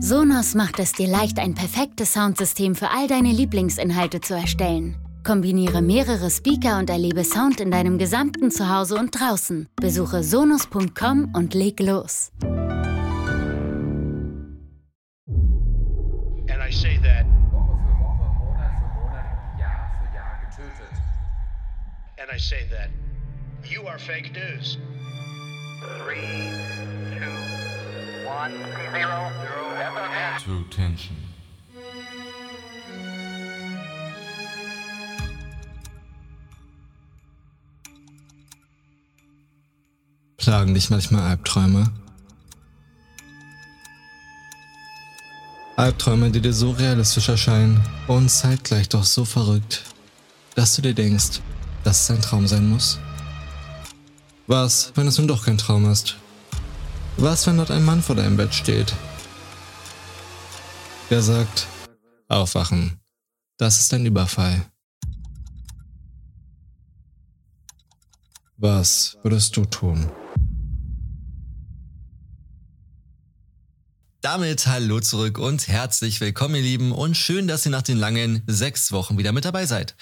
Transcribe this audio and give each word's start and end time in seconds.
Sonos 0.00 0.54
macht 0.54 0.78
es 0.78 0.92
dir 0.92 1.08
leicht, 1.08 1.38
ein 1.38 1.54
perfektes 1.54 2.12
Soundsystem 2.14 2.74
für 2.74 2.88
all 2.90 3.06
deine 3.06 3.32
Lieblingsinhalte 3.32 4.20
zu 4.20 4.34
erstellen. 4.34 4.96
Kombiniere 5.24 5.82
mehrere 5.82 6.30
Speaker 6.30 6.78
und 6.78 6.88
erlebe 6.88 7.22
Sound 7.24 7.60
in 7.60 7.70
deinem 7.70 7.98
gesamten 7.98 8.50
Zuhause 8.50 8.96
und 8.96 9.10
draußen. 9.18 9.68
Besuche 9.76 10.22
sonos.com 10.24 11.32
und 11.34 11.52
leg 11.52 11.78
los. 11.80 12.30
And 16.48 16.62
I 16.62 16.70
say 16.72 16.98
that, 17.02 17.26
Woche 17.52 17.76
für 17.76 17.92
Woche, 18.00 18.26
Monat 18.38 18.72
für 18.80 18.88
Monat, 19.00 19.26
Jahr 19.60 19.90
für 20.00 20.16
Jahr 20.16 20.40
getötet. 20.48 20.90
and 22.18 22.30
I 22.34 22.38
say 22.38 22.66
that 22.70 22.88
you 23.70 23.86
are 23.86 23.98
fake 23.98 24.32
news. 24.32 24.78
Three, 26.04 26.20
one, 28.30 28.52
zero, 28.92 29.30
zero. 29.42 30.38
True 30.44 30.64
Tension. 30.70 31.16
Plagen 40.36 40.74
dich 40.74 40.90
manchmal 40.90 41.22
Albträume? 41.30 41.90
Albträume, 45.76 46.30
die 46.30 46.40
dir 46.40 46.52
so 46.52 46.70
realistisch 46.70 47.28
erscheinen 47.28 47.82
und 48.06 48.30
zeitgleich 48.30 48.88
doch 48.88 49.04
so 49.04 49.24
verrückt, 49.24 49.82
dass 50.54 50.76
du 50.76 50.82
dir 50.82 50.94
denkst, 50.94 51.40
dass 51.84 52.02
es 52.02 52.10
ein 52.10 52.22
Traum 52.22 52.46
sein 52.46 52.68
muss? 52.68 52.98
Was, 54.46 54.92
wenn 54.94 55.06
es 55.06 55.18
nun 55.18 55.28
doch 55.28 55.44
kein 55.44 55.58
Traum 55.58 55.90
ist? 55.90 56.16
Was, 57.16 57.46
wenn 57.46 57.56
dort 57.56 57.70
ein 57.70 57.84
Mann 57.84 58.02
vor 58.02 58.16
deinem 58.16 58.36
Bett 58.36 58.54
steht? 58.54 58.94
Der 61.10 61.22
sagt, 61.22 61.66
aufwachen. 62.28 63.00
Das 63.58 63.78
ist 63.78 63.92
ein 63.92 64.06
Überfall. 64.06 64.64
Was 68.56 69.18
würdest 69.22 69.56
du 69.56 69.64
tun? 69.64 70.10
Damit 74.22 74.66
hallo 74.66 75.00
zurück 75.00 75.38
und 75.38 75.66
herzlich 75.66 76.20
willkommen, 76.20 76.56
ihr 76.56 76.62
Lieben, 76.62 76.92
und 76.92 77.16
schön, 77.16 77.48
dass 77.48 77.64
ihr 77.64 77.72
nach 77.72 77.82
den 77.82 77.96
langen 77.96 78.42
sechs 78.46 78.92
Wochen 78.92 79.16
wieder 79.16 79.32
mit 79.32 79.46
dabei 79.46 79.64
seid. 79.64 79.96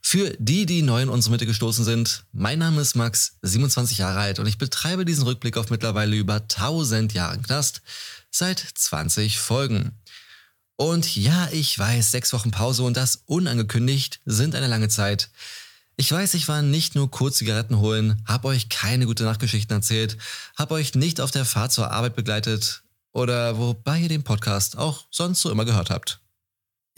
Für 0.00 0.34
die, 0.38 0.64
die 0.64 0.82
neu 0.82 1.02
in 1.02 1.08
unsere 1.08 1.32
Mitte 1.32 1.46
gestoßen 1.46 1.84
sind, 1.84 2.24
mein 2.32 2.58
Name 2.58 2.80
ist 2.80 2.94
Max, 2.94 3.36
27 3.42 3.98
Jahre 3.98 4.20
alt 4.20 4.38
und 4.38 4.46
ich 4.46 4.58
betreibe 4.58 5.04
diesen 5.04 5.24
Rückblick 5.24 5.56
auf 5.56 5.70
mittlerweile 5.70 6.16
über 6.16 6.36
1000 6.36 7.12
Jahre 7.12 7.38
Knast 7.38 7.82
seit 8.30 8.58
20 8.58 9.38
Folgen. 9.38 9.92
Und 10.76 11.16
ja, 11.16 11.48
ich 11.50 11.76
weiß, 11.76 12.12
sechs 12.12 12.32
Wochen 12.32 12.52
Pause 12.52 12.84
und 12.84 12.96
das 12.96 13.22
unangekündigt 13.26 14.20
sind 14.24 14.54
eine 14.54 14.68
lange 14.68 14.88
Zeit. 14.88 15.28
Ich 15.96 16.12
weiß, 16.12 16.34
ich 16.34 16.46
war 16.46 16.62
nicht 16.62 16.94
nur 16.94 17.10
kurz 17.10 17.38
Zigaretten 17.38 17.78
holen, 17.78 18.22
hab 18.24 18.44
euch 18.44 18.68
keine 18.68 19.06
gute 19.06 19.24
Nachtgeschichten 19.24 19.74
erzählt, 19.74 20.16
hab 20.56 20.70
euch 20.70 20.94
nicht 20.94 21.20
auf 21.20 21.32
der 21.32 21.44
Fahrt 21.44 21.72
zur 21.72 21.90
Arbeit 21.90 22.14
begleitet 22.14 22.84
oder 23.12 23.58
wobei 23.58 23.98
ihr 23.98 24.08
den 24.08 24.22
Podcast 24.22 24.78
auch 24.78 25.06
sonst 25.10 25.40
so 25.40 25.50
immer 25.50 25.64
gehört 25.64 25.90
habt. 25.90 26.20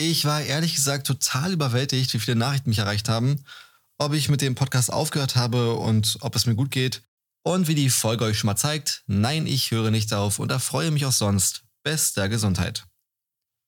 Ich 0.02 0.24
war 0.24 0.40
ehrlich 0.40 0.74
gesagt 0.74 1.06
total 1.06 1.52
überwältigt, 1.52 2.14
wie 2.14 2.18
viele 2.18 2.34
Nachrichten 2.34 2.70
mich 2.70 2.78
erreicht 2.78 3.10
haben, 3.10 3.44
ob 3.98 4.14
ich 4.14 4.30
mit 4.30 4.40
dem 4.40 4.54
Podcast 4.54 4.90
aufgehört 4.90 5.36
habe 5.36 5.74
und 5.74 6.16
ob 6.22 6.34
es 6.34 6.46
mir 6.46 6.54
gut 6.54 6.70
geht. 6.70 7.02
Und 7.42 7.68
wie 7.68 7.74
die 7.74 7.90
Folge 7.90 8.24
euch 8.24 8.38
schon 8.38 8.46
mal 8.46 8.56
zeigt, 8.56 9.02
nein, 9.06 9.46
ich 9.46 9.70
höre 9.70 9.90
nicht 9.90 10.14
auf 10.14 10.38
und 10.38 10.50
erfreue 10.50 10.90
mich 10.90 11.04
auch 11.04 11.12
sonst. 11.12 11.64
Bester 11.82 12.30
Gesundheit. 12.30 12.86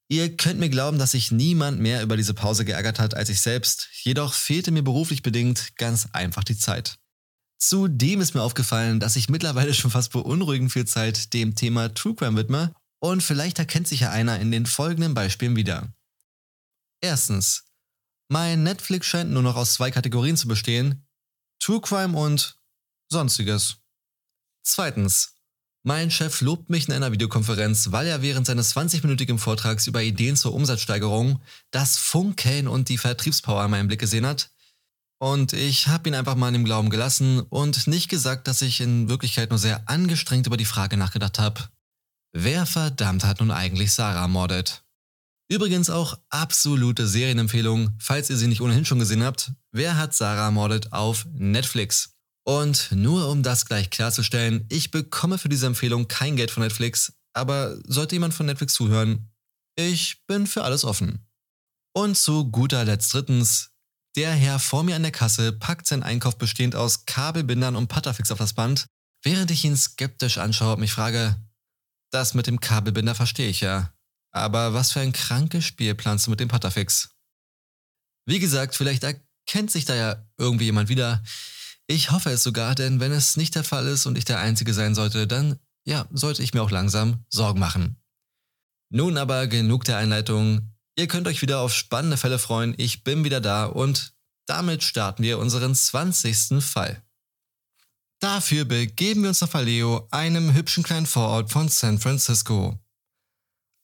Ihr 0.08 0.34
könnt 0.34 0.58
mir 0.58 0.70
glauben, 0.70 0.98
dass 0.98 1.10
sich 1.10 1.32
niemand 1.32 1.80
mehr 1.80 2.02
über 2.02 2.16
diese 2.16 2.32
Pause 2.32 2.64
geärgert 2.64 2.98
hat 2.98 3.12
als 3.12 3.28
ich 3.28 3.42
selbst, 3.42 3.88
jedoch 4.02 4.32
fehlte 4.32 4.70
mir 4.70 4.82
beruflich 4.82 5.20
bedingt 5.20 5.76
ganz 5.76 6.08
einfach 6.14 6.44
die 6.44 6.56
Zeit. 6.56 6.96
Zudem 7.58 8.22
ist 8.22 8.34
mir 8.34 8.40
aufgefallen, 8.40 9.00
dass 9.00 9.16
ich 9.16 9.28
mittlerweile 9.28 9.74
schon 9.74 9.90
fast 9.90 10.12
beunruhigend 10.12 10.72
viel 10.72 10.86
Zeit 10.86 11.34
dem 11.34 11.56
Thema 11.56 11.92
True 11.92 12.14
Crime 12.14 12.38
widme 12.38 12.72
und 13.00 13.22
vielleicht 13.22 13.58
erkennt 13.58 13.86
sich 13.86 14.00
ja 14.00 14.10
einer 14.10 14.40
in 14.40 14.50
den 14.50 14.64
folgenden 14.64 15.12
Beispielen 15.12 15.56
wieder. 15.56 15.92
Erstens, 17.02 17.64
mein 18.28 18.62
Netflix 18.62 19.06
scheint 19.06 19.30
nur 19.30 19.42
noch 19.42 19.56
aus 19.56 19.74
zwei 19.74 19.90
Kategorien 19.90 20.36
zu 20.36 20.48
bestehen, 20.48 21.04
True 21.60 21.80
Crime 21.80 22.16
und 22.16 22.58
Sonstiges. 23.10 23.76
Zweitens, 24.64 25.34
mein 25.84 26.12
Chef 26.12 26.40
lobt 26.40 26.70
mich 26.70 26.86
in 26.86 26.94
einer 26.94 27.10
Videokonferenz, 27.10 27.90
weil 27.90 28.06
er 28.06 28.22
während 28.22 28.46
seines 28.46 28.74
20-minütigen 28.74 29.38
Vortrags 29.38 29.88
über 29.88 30.00
Ideen 30.00 30.36
zur 30.36 30.54
Umsatzsteigerung 30.54 31.42
das 31.72 31.98
Funkeln 31.98 32.68
und 32.68 32.88
die 32.88 32.98
Vertriebspower 32.98 33.64
in 33.64 33.70
meinem 33.72 33.88
Blick 33.88 34.00
gesehen 34.00 34.24
hat. 34.24 34.50
Und 35.18 35.52
ich 35.52 35.88
habe 35.88 36.08
ihn 36.08 36.14
einfach 36.14 36.36
mal 36.36 36.48
in 36.48 36.54
dem 36.54 36.64
Glauben 36.64 36.88
gelassen 36.88 37.40
und 37.40 37.88
nicht 37.88 38.08
gesagt, 38.08 38.46
dass 38.46 38.62
ich 38.62 38.80
in 38.80 39.08
Wirklichkeit 39.08 39.50
nur 39.50 39.58
sehr 39.58 39.88
angestrengt 39.88 40.46
über 40.46 40.56
die 40.56 40.64
Frage 40.64 40.96
nachgedacht 40.96 41.40
habe. 41.40 41.68
Wer 42.32 42.64
verdammt 42.64 43.24
hat 43.24 43.40
nun 43.40 43.50
eigentlich 43.50 43.92
Sarah 43.92 44.22
ermordet? 44.22 44.81
Übrigens 45.52 45.90
auch 45.90 46.18
absolute 46.30 47.06
Serienempfehlung, 47.06 47.90
falls 47.98 48.30
ihr 48.30 48.38
sie 48.38 48.46
nicht 48.46 48.62
ohnehin 48.62 48.86
schon 48.86 48.98
gesehen 48.98 49.22
habt. 49.22 49.52
Wer 49.70 49.98
hat 49.98 50.14
Sarah 50.14 50.46
ermordet 50.46 50.94
auf 50.94 51.26
Netflix? 51.30 52.14
Und 52.42 52.90
nur 52.90 53.28
um 53.28 53.42
das 53.42 53.66
gleich 53.66 53.90
klarzustellen, 53.90 54.64
ich 54.70 54.90
bekomme 54.90 55.36
für 55.36 55.50
diese 55.50 55.66
Empfehlung 55.66 56.08
kein 56.08 56.36
Geld 56.36 56.50
von 56.50 56.62
Netflix, 56.62 57.12
aber 57.34 57.76
sollte 57.86 58.14
jemand 58.14 58.32
von 58.32 58.46
Netflix 58.46 58.72
zuhören, 58.72 59.30
ich 59.76 60.24
bin 60.26 60.46
für 60.46 60.64
alles 60.64 60.84
offen. 60.84 61.28
Und 61.94 62.16
zu 62.16 62.50
guter 62.50 62.86
Letzt 62.86 63.12
drittens, 63.12 63.72
der 64.16 64.32
Herr 64.32 64.58
vor 64.58 64.84
mir 64.84 64.96
an 64.96 65.02
der 65.02 65.12
Kasse 65.12 65.52
packt 65.52 65.86
seinen 65.86 66.02
Einkauf 66.02 66.38
bestehend 66.38 66.74
aus 66.76 67.04
Kabelbindern 67.04 67.76
und 67.76 67.88
Patterfix 67.88 68.30
auf 68.30 68.38
das 68.38 68.54
Band, 68.54 68.86
während 69.22 69.50
ich 69.50 69.64
ihn 69.64 69.76
skeptisch 69.76 70.38
anschaue 70.38 70.72
und 70.72 70.80
mich 70.80 70.94
frage, 70.94 71.36
das 72.10 72.32
mit 72.32 72.46
dem 72.46 72.58
Kabelbinder 72.58 73.14
verstehe 73.14 73.50
ich 73.50 73.60
ja, 73.60 73.92
aber 74.32 74.74
was 74.74 74.92
für 74.92 75.00
ein 75.00 75.12
krankes 75.12 75.64
Spiel 75.64 75.94
planst 75.94 76.26
du 76.26 76.30
mit 76.30 76.40
dem 76.40 76.48
Patterfix? 76.48 77.10
Wie 78.26 78.38
gesagt, 78.38 78.74
vielleicht 78.74 79.04
erkennt 79.04 79.70
sich 79.70 79.84
da 79.84 79.94
ja 79.94 80.26
irgendwie 80.38 80.64
jemand 80.64 80.88
wieder. 80.88 81.22
Ich 81.86 82.10
hoffe 82.10 82.30
es 82.30 82.42
sogar, 82.42 82.74
denn 82.74 83.00
wenn 83.00 83.12
es 83.12 83.36
nicht 83.36 83.54
der 83.54 83.64
Fall 83.64 83.86
ist 83.86 84.06
und 84.06 84.16
ich 84.16 84.24
der 84.24 84.38
Einzige 84.38 84.72
sein 84.72 84.94
sollte, 84.94 85.26
dann 85.26 85.58
ja, 85.84 86.06
sollte 86.12 86.42
ich 86.42 86.54
mir 86.54 86.62
auch 86.62 86.70
langsam 86.70 87.24
Sorgen 87.28 87.60
machen. 87.60 87.96
Nun 88.90 89.16
aber 89.16 89.46
genug 89.46 89.84
der 89.84 89.96
Einleitung. 89.96 90.74
Ihr 90.96 91.08
könnt 91.08 91.26
euch 91.26 91.42
wieder 91.42 91.60
auf 91.60 91.74
spannende 91.74 92.16
Fälle 92.16 92.38
freuen. 92.38 92.74
Ich 92.76 93.04
bin 93.04 93.24
wieder 93.24 93.40
da 93.40 93.64
und 93.66 94.14
damit 94.46 94.82
starten 94.82 95.22
wir 95.22 95.38
unseren 95.38 95.74
20. 95.74 96.62
Fall. 96.62 97.02
Dafür 98.20 98.64
begeben 98.64 99.22
wir 99.22 99.30
uns 99.30 99.40
nach 99.40 99.52
Vallejo, 99.52 100.06
einem 100.10 100.54
hübschen 100.54 100.84
kleinen 100.84 101.06
Vorort 101.06 101.50
von 101.50 101.68
San 101.68 101.98
Francisco. 101.98 102.78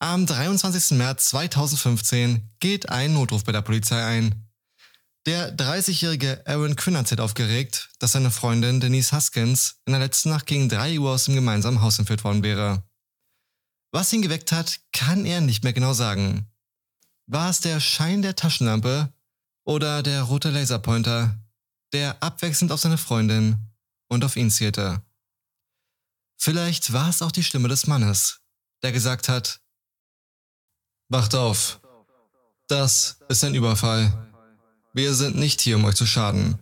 Am 0.00 0.26
23. 0.26 0.97
März 0.97 1.31
2015 1.31 2.53
geht 2.60 2.88
ein 2.88 3.14
Notruf 3.14 3.42
bei 3.42 3.50
der 3.50 3.62
Polizei 3.62 4.04
ein. 4.04 4.48
Der 5.26 5.56
30-jährige 5.56 6.47
Aaron 6.47 6.76
Quinn 6.76 6.94
erzählt 6.94 7.20
aufgeregt, 7.20 7.91
dass 7.98 8.12
seine 8.12 8.31
Freundin 8.31 8.78
Denise 8.78 9.10
Huskins 9.10 9.81
in 9.87 9.92
der 9.92 10.00
letzten 10.00 10.31
Nacht 10.31 10.47
gegen 10.47 10.69
3 10.69 11.00
Uhr 11.00 11.10
aus 11.10 11.25
dem 11.25 11.34
gemeinsamen 11.34 11.82
Haus 11.82 11.98
entführt 11.98 12.22
worden 12.22 12.44
wäre. 12.44 12.84
Was 13.91 14.12
ihn 14.12 14.22
geweckt 14.22 14.53
hat, 14.53 14.81
kann 14.92 15.26
er 15.26 15.41
nicht 15.41 15.64
mehr 15.64 15.72
genau 15.72 15.92
sagen. 15.94 16.47
War 17.26 17.50
es 17.50 17.60
der 17.60 17.81
Schein 17.81 18.22
der 18.22 18.37
Taschenlampe 18.37 19.12
oder 19.64 20.04
der 20.04 20.22
rote 20.22 20.50
Laserpointer, 20.50 21.37
der 21.92 22.22
abwechselnd 22.22 22.70
auf 22.70 22.81
seine 22.81 22.98
Freundin 22.98 23.56
und 24.08 24.25
auf 24.25 24.37
ihn 24.37 24.50
zielte? 24.50 25.03
Vielleicht 26.37 26.92
war 26.92 27.08
es 27.08 27.20
auch 27.20 27.32
die 27.32 27.42
Stimme 27.42 27.66
des 27.66 27.88
Mannes, 27.88 28.41
der 28.82 28.92
gesagt 28.92 29.28
hat, 29.28 29.60
Wacht 31.10 31.34
auf, 31.34 31.81
das 32.66 33.20
ist 33.31 33.43
ein 33.43 33.55
Überfall. 33.55 34.31
Wir 34.93 35.14
sind 35.14 35.37
nicht 35.37 35.62
hier, 35.62 35.76
um 35.76 35.87
euch 35.87 35.94
zu 35.94 36.05
schaden. 36.05 36.58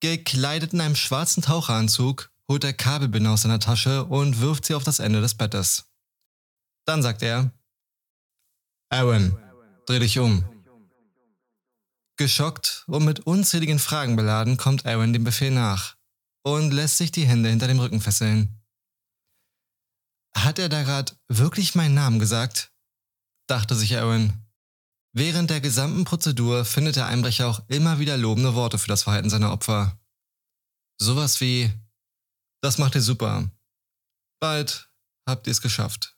Gekleidet 0.00 0.74
in 0.74 0.82
einem 0.82 0.94
schwarzen 0.94 1.42
Taucheranzug 1.42 2.30
holt 2.48 2.64
er 2.64 2.74
Kabelbinder 2.74 3.30
aus 3.30 3.42
seiner 3.42 3.60
Tasche 3.60 4.04
und 4.04 4.40
wirft 4.40 4.66
sie 4.66 4.74
auf 4.74 4.84
das 4.84 4.98
Ende 4.98 5.22
des 5.22 5.34
Bettes. 5.34 5.86
Dann 6.84 7.02
sagt 7.02 7.22
er, 7.22 7.50
Aaron, 8.90 9.38
dreh 9.86 9.98
dich 9.98 10.18
um. 10.18 10.44
Geschockt 12.16 12.84
und 12.88 13.06
mit 13.06 13.20
unzähligen 13.20 13.78
Fragen 13.78 14.16
beladen, 14.16 14.58
kommt 14.58 14.84
Aaron 14.84 15.14
dem 15.14 15.24
Befehl 15.24 15.50
nach 15.50 15.96
und 16.42 16.72
lässt 16.72 16.98
sich 16.98 17.10
die 17.10 17.26
Hände 17.26 17.48
hinter 17.48 17.68
dem 17.68 17.80
Rücken 17.80 18.02
fesseln. 18.02 18.59
Hat 20.36 20.58
er 20.58 20.68
da 20.68 20.82
gerade 20.82 21.12
wirklich 21.28 21.74
meinen 21.74 21.94
Namen 21.94 22.18
gesagt? 22.18 22.72
dachte 23.50 23.74
sich 23.74 23.96
Aaron. 23.96 24.32
Während 25.12 25.50
der 25.50 25.60
gesamten 25.60 26.04
Prozedur 26.04 26.64
findet 26.64 26.96
der 26.96 27.06
Einbrecher 27.06 27.48
auch 27.48 27.62
immer 27.66 27.98
wieder 27.98 28.16
lobende 28.16 28.54
Worte 28.54 28.78
für 28.78 28.86
das 28.86 29.02
Verhalten 29.02 29.28
seiner 29.28 29.52
Opfer. 29.52 29.98
Sowas 31.00 31.40
wie, 31.40 31.72
das 32.62 32.78
macht 32.78 32.94
ihr 32.94 33.02
super. 33.02 33.50
Bald 34.40 34.90
habt 35.28 35.48
ihr 35.48 35.50
es 35.50 35.62
geschafft. 35.62 36.16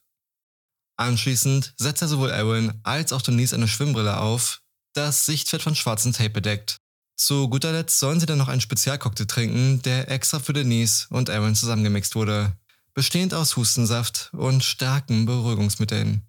Anschließend 0.98 1.74
setzt 1.78 2.02
er 2.02 2.08
sowohl 2.08 2.32
Aaron 2.32 2.78
als 2.82 3.12
auch 3.12 3.22
Denise 3.22 3.54
eine 3.54 3.68
Schwimmbrille 3.68 4.18
auf, 4.18 4.62
das 4.94 5.24
Sichtfeld 5.24 5.62
von 5.62 5.74
schwarzem 5.74 6.12
Tape 6.12 6.30
bedeckt. 6.30 6.76
Zu 7.16 7.48
guter 7.48 7.72
Letzt 7.72 7.98
sollen 7.98 8.20
sie 8.20 8.26
dann 8.26 8.38
noch 8.38 8.48
einen 8.48 8.60
Spezialcocktail 8.60 9.26
trinken, 9.26 9.80
der 9.82 10.10
extra 10.10 10.38
für 10.38 10.52
Denise 10.52 11.06
und 11.08 11.30
Aaron 11.30 11.54
zusammengemixt 11.54 12.14
wurde, 12.14 12.56
bestehend 12.94 13.34
aus 13.34 13.56
Hustensaft 13.56 14.30
und 14.32 14.62
starken 14.62 15.26
Beruhigungsmitteln. 15.26 16.26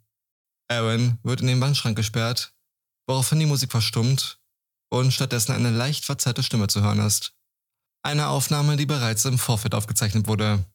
Aaron 0.70 1.20
wird 1.24 1.42
in 1.42 1.48
den 1.48 1.62
Wandschrank 1.62 1.96
gesperrt, 1.96 2.54
woraufhin 3.08 3.40
die 3.40 3.46
Musik 3.46 3.72
verstummt 3.72 4.40
und 4.90 5.12
stattdessen 5.12 5.52
eine 5.52 5.72
leicht 5.72 6.06
verzerrte 6.06 6.44
Stimme 6.44 6.68
zu 6.68 6.82
hören 6.82 7.00
ist. 7.00 7.34
Eine 8.04 8.28
Aufnahme, 8.28 8.78
die 8.78 8.86
bereits 8.86 9.26
im 9.26 9.38
Vorfeld 9.38 9.76
aufgezeichnet 9.76 10.28
wurde. 10.28 10.66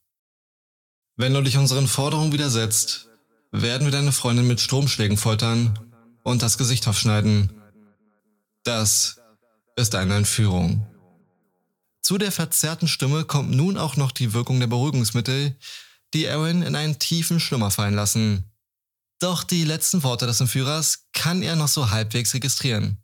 Wenn 1.16 1.34
du 1.34 1.42
dich 1.42 1.56
unseren 1.56 1.88
Forderungen 1.88 2.32
widersetzt, 2.32 3.08
werden 3.50 3.86
wir 3.86 3.92
deine 3.92 4.12
Freundin 4.12 4.46
mit 4.46 4.60
Stromschlägen 4.60 5.16
foltern 5.16 5.78
und 6.22 6.42
das 6.42 6.58
Gesicht 6.58 6.86
aufschneiden. 6.86 7.52
Das 8.62 9.20
ist 9.76 9.94
eine 9.94 10.16
Entführung. 10.16 10.86
Zu 12.08 12.16
der 12.16 12.32
verzerrten 12.32 12.88
Stimme 12.88 13.26
kommt 13.26 13.50
nun 13.50 13.76
auch 13.76 13.96
noch 13.96 14.12
die 14.12 14.32
Wirkung 14.32 14.60
der 14.60 14.66
Beruhigungsmittel, 14.66 15.54
die 16.14 16.26
Aaron 16.26 16.62
in 16.62 16.74
einen 16.74 16.98
tiefen 16.98 17.38
Schlummer 17.38 17.70
fallen 17.70 17.92
lassen. 17.92 18.50
Doch 19.18 19.44
die 19.44 19.62
letzten 19.64 20.02
Worte 20.02 20.26
des 20.26 20.40
Entführers 20.40 21.04
kann 21.12 21.42
er 21.42 21.54
noch 21.54 21.68
so 21.68 21.90
halbwegs 21.90 22.32
registrieren. 22.32 22.96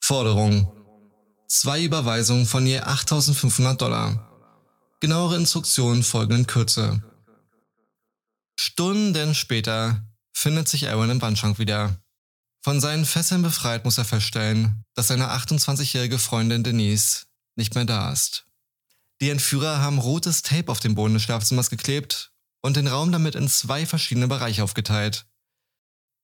Forderung. 0.00 0.72
Zwei 1.46 1.84
Überweisungen 1.84 2.46
von 2.46 2.66
je 2.66 2.80
8500 2.80 3.80
Dollar. 3.80 4.28
Genauere 4.98 5.36
Instruktionen 5.36 6.02
folgen 6.02 6.34
in 6.34 6.46
Kürze. 6.48 7.04
Stunden 8.58 9.36
später 9.36 10.04
findet 10.32 10.66
sich 10.66 10.88
Aaron 10.88 11.10
im 11.10 11.22
Wandschrank 11.22 11.60
wieder. 11.60 11.96
Von 12.64 12.80
seinen 12.80 13.04
Fesseln 13.04 13.42
befreit 13.42 13.84
muss 13.84 13.98
er 13.98 14.04
feststellen, 14.04 14.84
dass 14.96 15.06
seine 15.06 15.30
28-jährige 15.30 16.18
Freundin 16.18 16.64
Denise 16.64 17.25
nicht 17.56 17.74
mehr 17.74 17.84
da 17.84 18.12
ist. 18.12 18.46
Die 19.20 19.30
Entführer 19.30 19.80
haben 19.80 19.98
rotes 19.98 20.42
Tape 20.42 20.70
auf 20.70 20.80
den 20.80 20.94
Boden 20.94 21.14
des 21.14 21.22
Schlafzimmers 21.22 21.70
geklebt 21.70 22.32
und 22.62 22.76
den 22.76 22.86
Raum 22.86 23.12
damit 23.12 23.34
in 23.34 23.48
zwei 23.48 23.86
verschiedene 23.86 24.28
Bereiche 24.28 24.62
aufgeteilt. 24.62 25.26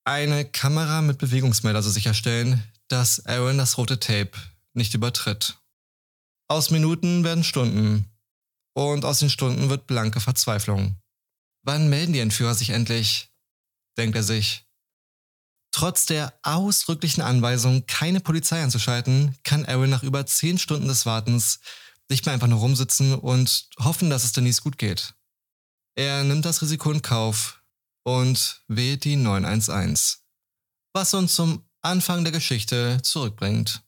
Eine 0.05 0.45
Kamera 0.45 1.01
mit 1.01 1.17
Bewegungsmelder 1.17 1.81
soll 1.81 1.93
sicherstellen, 1.93 2.63
dass 2.87 3.25
Aaron 3.25 3.57
das 3.57 3.77
rote 3.77 3.99
Tape 3.99 4.31
nicht 4.73 4.93
übertritt. 4.93 5.57
Aus 6.49 6.69
Minuten 6.69 7.23
werden 7.23 7.43
Stunden 7.43 8.11
und 8.73 9.05
aus 9.05 9.19
den 9.19 9.29
Stunden 9.29 9.69
wird 9.69 9.87
blanke 9.87 10.19
Verzweiflung. 10.19 10.97
Wann 11.63 11.89
melden 11.89 12.13
die 12.13 12.19
Entführer 12.19 12.53
sich 12.53 12.71
endlich? 12.71 13.29
denkt 13.97 14.15
er 14.15 14.23
sich. 14.23 14.65
Trotz 15.73 16.05
der 16.05 16.31
ausdrücklichen 16.43 17.23
Anweisung, 17.23 17.87
keine 17.87 18.19
Polizei 18.19 18.61
anzuschalten, 18.61 19.35
kann 19.43 19.65
Aaron 19.65 19.89
nach 19.89 20.03
über 20.03 20.23
zehn 20.25 20.59
Stunden 20.59 20.87
des 20.87 21.07
Wartens 21.07 21.59
nicht 22.09 22.25
mehr 22.25 22.33
einfach 22.33 22.47
nur 22.47 22.59
rumsitzen 22.59 23.15
und 23.15 23.69
hoffen, 23.79 24.11
dass 24.11 24.23
es 24.23 24.33
Denise 24.33 24.61
gut 24.61 24.77
geht. 24.77 25.15
Er 25.95 26.23
nimmt 26.23 26.45
das 26.45 26.61
Risiko 26.61 26.91
in 26.91 27.01
Kauf 27.01 27.59
und 28.03 28.61
wählt 28.67 29.03
die 29.03 29.15
911. 29.15 30.19
Was 30.93 31.15
uns 31.15 31.33
zum 31.33 31.65
Anfang 31.81 32.23
der 32.23 32.33
Geschichte 32.33 32.99
zurückbringt. 33.01 33.81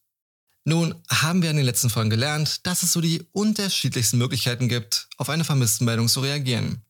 Nun 0.63 0.95
haben 1.07 1.43
wir 1.43 1.51
in 1.51 1.57
den 1.57 1.65
letzten 1.67 1.91
Folgen 1.91 2.09
gelernt, 2.09 2.65
dass 2.65 2.81
es 2.81 2.93
so 2.93 2.99
die 2.99 3.27
unterschiedlichsten 3.31 4.17
Möglichkeiten 4.17 4.69
gibt, 4.69 5.07
auf 5.17 5.29
eine 5.29 5.43
Vermisstenmeldung 5.43 6.07
zu 6.07 6.21
reagieren. 6.21 6.83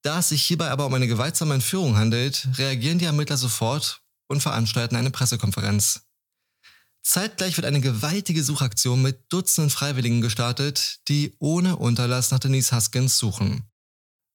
Da 0.00 0.20
es 0.20 0.30
sich 0.30 0.42
hierbei 0.42 0.70
aber 0.70 0.86
um 0.86 0.94
eine 0.94 1.06
gewaltsame 1.06 1.52
Entführung 1.52 1.98
handelt, 1.98 2.48
reagieren 2.56 2.98
die 2.98 3.04
Ermittler 3.04 3.36
sofort 3.36 4.00
und 4.30 4.40
veranstalten 4.40 4.96
eine 4.96 5.10
Pressekonferenz. 5.10 6.02
Zeitgleich 7.02 7.56
wird 7.56 7.66
eine 7.66 7.80
gewaltige 7.80 8.44
Suchaktion 8.44 9.02
mit 9.02 9.32
Dutzenden 9.32 9.70
Freiwilligen 9.70 10.20
gestartet, 10.20 11.00
die 11.08 11.34
ohne 11.38 11.76
Unterlass 11.76 12.30
nach 12.30 12.38
Denise 12.38 12.74
Huskins 12.74 13.18
suchen. 13.18 13.64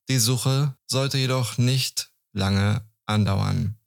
Die 0.09 0.19
Suche 0.19 0.75
sollte 0.85 1.17
jedoch 1.17 1.57
nicht 1.57 2.11
lange 2.33 2.81
andauern. 3.05 3.77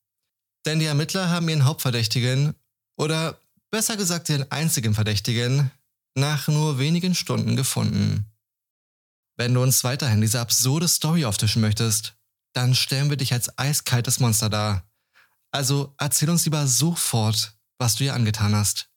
Denn 0.64 0.78
die 0.78 0.86
Ermittler 0.86 1.28
haben 1.28 1.48
ihren 1.48 1.64
Hauptverdächtigen, 1.64 2.54
oder 2.96 3.40
besser 3.70 3.96
gesagt 3.96 4.28
den 4.28 4.50
einzigen 4.50 4.94
Verdächtigen, 4.94 5.70
nach 6.14 6.48
nur 6.48 6.78
wenigen 6.78 7.14
Stunden 7.14 7.54
gefunden. 7.54 8.26
Wenn 9.36 9.54
du 9.54 9.62
uns 9.62 9.84
weiterhin 9.84 10.20
diese 10.20 10.40
absurde 10.40 10.88
Story 10.88 11.24
auftischen 11.24 11.62
möchtest, 11.62 12.14
dann 12.54 12.74
stellen 12.74 13.10
wir 13.10 13.16
dich 13.16 13.32
als 13.32 13.56
eiskaltes 13.58 14.18
Monster 14.18 14.50
dar. 14.50 14.87
Also 15.50 15.94
erzähl 15.98 16.30
uns 16.30 16.44
lieber 16.44 16.66
sofort, 16.66 17.58
was 17.78 17.94
du 17.94 18.04
ihr 18.04 18.14
angetan 18.14 18.54
hast. 18.54 18.90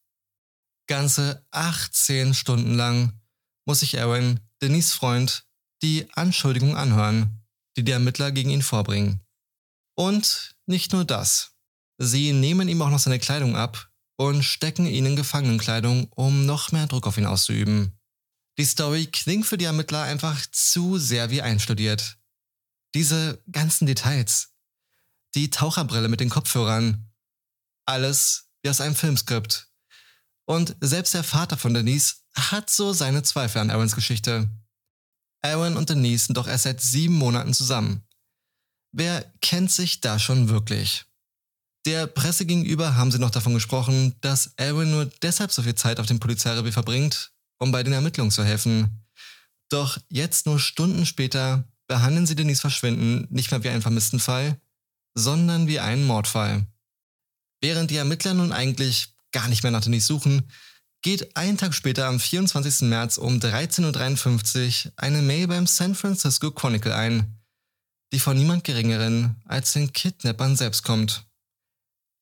Ganze 0.88 1.46
18 1.52 2.34
Stunden 2.34 2.74
lang 2.76 3.22
muss 3.66 3.80
sich 3.80 4.00
Aaron, 4.00 4.40
Denise 4.62 4.94
Freund, 4.94 5.46
die 5.82 6.08
Anschuldigung 6.14 6.76
anhören, 6.76 7.46
die 7.78 7.84
die 7.84 7.92
Ermittler 7.92 8.32
gegen 8.32 8.50
ihn 8.50 8.62
vorbringen. 8.62 9.22
Und 9.96 10.56
nicht 10.66 10.92
nur 10.94 11.06
das. 11.06 11.56
Sie 11.98 12.34
nehmen 12.34 12.68
ihm 12.68 12.82
auch 12.82 12.90
noch 12.90 13.00
seine 13.00 13.20
Kleidung 13.20 13.56
ab 13.56 13.90
und 14.18 14.44
stecken 14.44 14.86
ihn 14.86 15.06
in 15.06 15.16
Gefangenenkleidung, 15.16 16.08
um 16.12 16.46
noch 16.46 16.72
mehr 16.72 16.88
Druck 16.88 17.08
auf 17.08 17.18
ihn 17.18 17.26
auszuüben. 17.26 17.98
Die 18.58 18.66
Story 18.66 19.08
klingt 19.08 19.46
für 19.46 19.58
die 19.58 19.66
Ermittler 19.66 20.04
einfach 20.04 20.40
zu 20.52 20.98
sehr 20.98 21.30
wie 21.30 21.42
einstudiert. 21.42 22.20
Diese 22.94 23.42
ganzen 23.52 23.88
Details. 23.88 24.51
Die 25.36 25.50
Taucherbrille 25.50 26.08
mit 26.08 26.20
den 26.20 26.30
Kopfhörern. 26.30 27.10
Alles 27.86 28.50
wie 28.62 28.70
aus 28.70 28.82
einem 28.82 28.96
Filmskript. 28.96 29.70
Und 30.46 30.76
selbst 30.82 31.14
der 31.14 31.24
Vater 31.24 31.58
von 31.58 31.74
Denise 31.74 32.16
hat 32.36 32.70
so 32.70 32.94
seine 32.94 33.24
Zweifel 33.24 33.60
an 33.60 33.70
Aarons 33.70 33.96
Geschichte. 33.96 34.50
Aaron 35.42 35.78
und 35.78 35.90
Denise 35.90 36.28
sind 36.28 36.38
doch 36.38 36.48
erst 36.48 36.64
seit 36.66 36.82
sieben 36.82 37.16
Monaten 37.16 37.54
zusammen. 37.54 38.04
Wer 38.92 39.32
kennt 39.42 39.72
sich 39.72 40.02
da 40.02 40.20
schon 40.20 40.50
wirklich? 40.50 41.06
Der 41.86 42.06
Presse 42.06 42.46
gegenüber 42.46 42.96
haben 42.96 43.12
sie 43.12 43.18
noch 43.18 43.32
davon 43.32 43.54
gesprochen, 43.54 44.16
dass 44.22 44.52
Aaron 44.60 44.92
nur 44.92 45.06
deshalb 45.22 45.52
so 45.52 45.64
viel 45.64 45.76
Zeit 45.76 46.00
auf 46.00 46.06
dem 46.06 46.20
Polizeirevier 46.20 46.74
verbringt, 46.74 47.32
um 47.58 47.72
bei 47.72 47.82
den 47.82 47.94
Ermittlungen 47.94 48.32
zu 48.32 48.44
helfen. 48.44 49.06
Doch 49.70 49.98
jetzt 50.10 50.46
nur 50.46 50.60
Stunden 50.60 51.06
später 51.06 51.64
behandeln 51.88 52.28
sie 52.28 52.36
Denise 52.36 52.62
Verschwinden 52.62 53.28
nicht 53.30 53.50
mehr 53.50 53.64
wie 53.64 53.70
einen 53.70 53.82
vermissten 53.82 54.20
Fall, 54.20 54.60
sondern 55.14 55.68
wie 55.68 55.80
einen 55.80 56.06
Mordfall. 56.06 56.66
Während 57.62 57.92
die 57.92 57.98
Ermittler 57.98 58.34
nun 58.34 58.52
eigentlich 58.52 59.14
gar 59.32 59.48
nicht 59.48 59.64
mehr 59.64 59.72
nach 59.72 59.84
Denise 59.84 60.08
suchen, 60.08 60.50
geht 61.02 61.36
einen 61.36 61.58
Tag 61.58 61.74
später 61.74 62.08
am 62.08 62.20
24. 62.20 62.88
März 62.88 63.18
um 63.18 63.40
13.53 63.40 64.86
Uhr 64.86 64.94
eine 64.96 65.22
Mail 65.22 65.48
beim 65.48 65.68
San 65.68 65.96
Francisco 65.96 66.52
Chronicle 66.52 66.96
ein, 66.96 67.40
die 68.14 68.20
von 68.20 68.38
niemand 68.38 68.64
Geringeren 68.64 69.42
als 69.46 69.74
den 69.74 69.94
Kidnappern 69.94 70.56
selbst 70.56 70.84
kommt. 70.84 71.26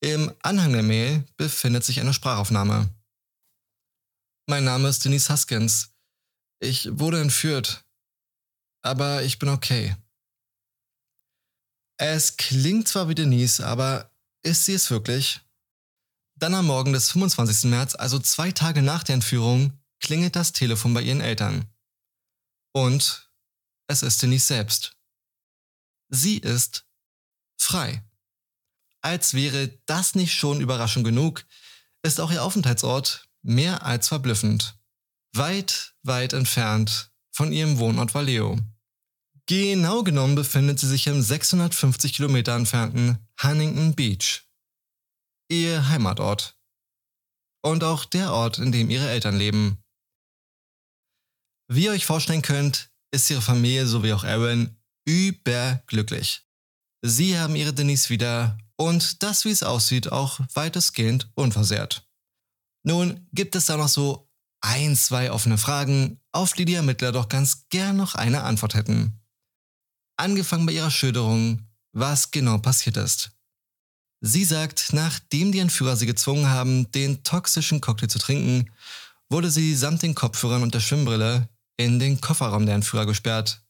Im 0.02 0.32
Anhang 0.42 0.72
der 0.72 0.82
Mail 0.82 1.24
befindet 1.36 1.84
sich 1.84 2.00
eine 2.00 2.14
Sprachaufnahme. 2.14 2.88
Mein 4.46 4.64
Name 4.64 4.88
ist 4.88 5.04
Denise 5.04 5.30
Huskins. 5.30 5.90
Ich 6.58 6.88
wurde 6.90 7.20
entführt. 7.20 7.84
Aber 8.82 9.22
ich 9.22 9.38
bin 9.38 9.50
okay. 9.50 9.94
Es 12.02 12.38
klingt 12.38 12.88
zwar 12.88 13.10
wie 13.10 13.14
Denise, 13.14 13.60
aber 13.60 14.10
ist 14.42 14.64
sie 14.64 14.72
es 14.72 14.90
wirklich? 14.90 15.42
Dann 16.34 16.54
am 16.54 16.66
Morgen 16.66 16.94
des 16.94 17.10
25. 17.10 17.70
März, 17.70 17.94
also 17.94 18.18
zwei 18.18 18.52
Tage 18.52 18.80
nach 18.80 19.02
der 19.02 19.16
Entführung, 19.16 19.78
klingelt 20.00 20.34
das 20.34 20.54
Telefon 20.54 20.94
bei 20.94 21.02
ihren 21.02 21.20
Eltern. 21.20 21.66
Und 22.72 23.30
es 23.86 24.02
ist 24.02 24.22
Denise 24.22 24.46
selbst. 24.46 24.96
Sie 26.08 26.38
ist 26.38 26.86
frei. 27.58 28.02
Als 29.02 29.34
wäre 29.34 29.68
das 29.84 30.14
nicht 30.14 30.32
schon 30.32 30.62
Überraschung 30.62 31.04
genug, 31.04 31.44
ist 32.02 32.18
auch 32.18 32.30
ihr 32.30 32.42
Aufenthaltsort 32.42 33.28
mehr 33.42 33.84
als 33.84 34.08
verblüffend. 34.08 34.74
Weit, 35.34 35.94
weit 36.02 36.32
entfernt 36.32 37.12
von 37.30 37.52
ihrem 37.52 37.76
Wohnort 37.76 38.14
Vallejo. 38.14 38.58
Genau 39.50 40.04
genommen 40.04 40.36
befindet 40.36 40.78
sie 40.78 40.86
sich 40.86 41.08
im 41.08 41.20
650 41.20 42.12
Kilometer 42.12 42.54
entfernten 42.54 43.18
Huntington 43.42 43.96
Beach. 43.96 44.48
Ihr 45.50 45.88
Heimatort. 45.88 46.56
Und 47.60 47.82
auch 47.82 48.04
der 48.04 48.32
Ort, 48.32 48.58
in 48.58 48.70
dem 48.70 48.90
ihre 48.90 49.10
Eltern 49.10 49.36
leben. 49.36 49.82
Wie 51.66 51.86
ihr 51.86 51.90
euch 51.90 52.06
vorstellen 52.06 52.42
könnt, 52.42 52.92
ist 53.10 53.28
ihre 53.28 53.42
Familie 53.42 53.88
sowie 53.88 54.12
auch 54.12 54.22
Aaron 54.22 54.78
überglücklich. 55.04 56.46
Sie 57.02 57.36
haben 57.36 57.56
ihre 57.56 57.72
Denise 57.72 58.08
wieder 58.08 58.56
und 58.76 59.24
das, 59.24 59.44
wie 59.44 59.50
es 59.50 59.64
aussieht, 59.64 60.12
auch 60.12 60.38
weitestgehend 60.54 61.28
unversehrt. 61.34 62.08
Nun 62.84 63.26
gibt 63.32 63.56
es 63.56 63.66
da 63.66 63.76
noch 63.76 63.88
so 63.88 64.30
ein, 64.60 64.94
zwei 64.94 65.32
offene 65.32 65.58
Fragen, 65.58 66.20
auf 66.30 66.52
die 66.52 66.66
die 66.66 66.74
Ermittler 66.74 67.10
doch 67.10 67.28
ganz 67.28 67.68
gern 67.68 67.96
noch 67.96 68.14
eine 68.14 68.44
Antwort 68.44 68.74
hätten. 68.74 69.19
Angefangen 70.20 70.66
bei 70.66 70.72
ihrer 70.72 70.90
Schilderung, 70.90 71.66
was 71.92 72.30
genau 72.30 72.58
passiert 72.58 72.98
ist. 72.98 73.30
Sie 74.20 74.44
sagt, 74.44 74.92
nachdem 74.92 75.50
die 75.50 75.60
Entführer 75.60 75.96
sie 75.96 76.04
gezwungen 76.04 76.50
haben, 76.50 76.92
den 76.92 77.24
toxischen 77.24 77.80
Cocktail 77.80 78.08
zu 78.08 78.18
trinken, 78.18 78.70
wurde 79.30 79.50
sie 79.50 79.74
samt 79.74 80.02
den 80.02 80.14
Kopfhörern 80.14 80.62
und 80.62 80.74
der 80.74 80.80
Schwimmbrille 80.80 81.48
in 81.78 81.98
den 81.98 82.20
Kofferraum 82.20 82.66
der 82.66 82.74
Entführer 82.74 83.06
gesperrt. 83.06 83.64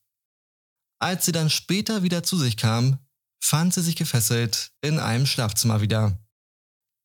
Als 0.98 1.24
sie 1.24 1.30
dann 1.30 1.50
später 1.50 2.02
wieder 2.02 2.24
zu 2.24 2.36
sich 2.36 2.56
kam, 2.56 2.98
fand 3.40 3.72
sie 3.72 3.82
sich 3.82 3.94
gefesselt 3.94 4.72
in 4.80 4.98
einem 4.98 5.26
Schlafzimmer 5.26 5.80
wieder. 5.80 6.18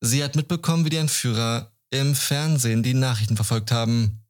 Sie 0.00 0.24
hat 0.24 0.34
mitbekommen, 0.34 0.84
wie 0.84 0.90
die 0.90 0.96
Entführer 0.96 1.72
im 1.90 2.16
Fernsehen 2.16 2.82
die 2.82 2.94
Nachrichten 2.94 3.36
verfolgt 3.36 3.70
haben. 3.70 4.26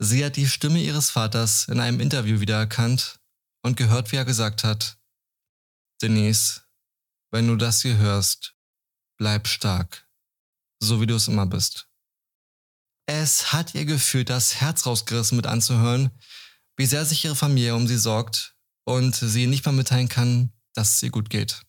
Sie 0.00 0.24
hat 0.24 0.34
die 0.34 0.48
Stimme 0.48 0.80
ihres 0.80 1.10
Vaters 1.10 1.68
in 1.68 1.78
einem 1.78 2.00
Interview 2.00 2.40
wiedererkannt 2.40 3.20
und 3.66 3.76
gehört, 3.76 4.12
wie 4.12 4.16
er 4.16 4.24
gesagt 4.24 4.62
hat, 4.62 4.96
Denise, 6.00 6.62
wenn 7.32 7.48
du 7.48 7.56
das 7.56 7.82
hier 7.82 7.96
hörst, 7.96 8.54
bleib 9.18 9.48
stark, 9.48 10.08
so 10.80 11.00
wie 11.00 11.06
du 11.06 11.16
es 11.16 11.26
immer 11.26 11.46
bist. 11.46 11.88
Es 13.06 13.52
hat 13.52 13.74
ihr 13.74 13.84
gefühlt 13.84 14.30
das 14.30 14.60
Herz 14.60 14.86
rausgerissen 14.86 15.34
mit 15.34 15.48
anzuhören, 15.48 16.12
wie 16.76 16.86
sehr 16.86 17.04
sich 17.04 17.24
ihre 17.24 17.34
Familie 17.34 17.74
um 17.74 17.88
sie 17.88 17.98
sorgt 17.98 18.54
und 18.84 19.16
sie 19.16 19.48
nicht 19.48 19.66
mal 19.66 19.72
mitteilen 19.72 20.08
kann, 20.08 20.52
dass 20.74 20.94
es 20.94 21.02
ihr 21.02 21.10
gut 21.10 21.28
geht. 21.28 21.62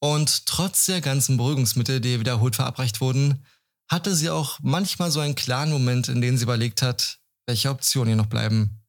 Und 0.00 0.46
trotz 0.46 0.86
der 0.86 1.00
ganzen 1.00 1.36
Beruhigungsmittel, 1.36 2.00
die 2.00 2.14
ihr 2.14 2.20
wiederholt 2.20 2.56
verabreicht 2.56 3.00
wurden, 3.00 3.44
hatte 3.88 4.16
sie 4.16 4.30
auch 4.30 4.58
manchmal 4.60 5.12
so 5.12 5.20
einen 5.20 5.36
klaren 5.36 5.70
Moment, 5.70 6.08
in 6.08 6.20
dem 6.20 6.36
sie 6.36 6.42
überlegt 6.42 6.82
hat, 6.82 7.20
welche 7.46 7.70
Optionen 7.70 8.10
ihr 8.10 8.16
noch 8.16 8.26
bleiben. 8.26 8.82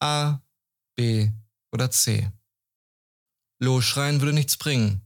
A, 0.00 0.40
B 0.96 1.30
oder 1.72 1.90
C. 1.90 2.30
Losschreien 3.60 4.20
würde 4.20 4.32
nichts 4.32 4.56
bringen. 4.56 5.02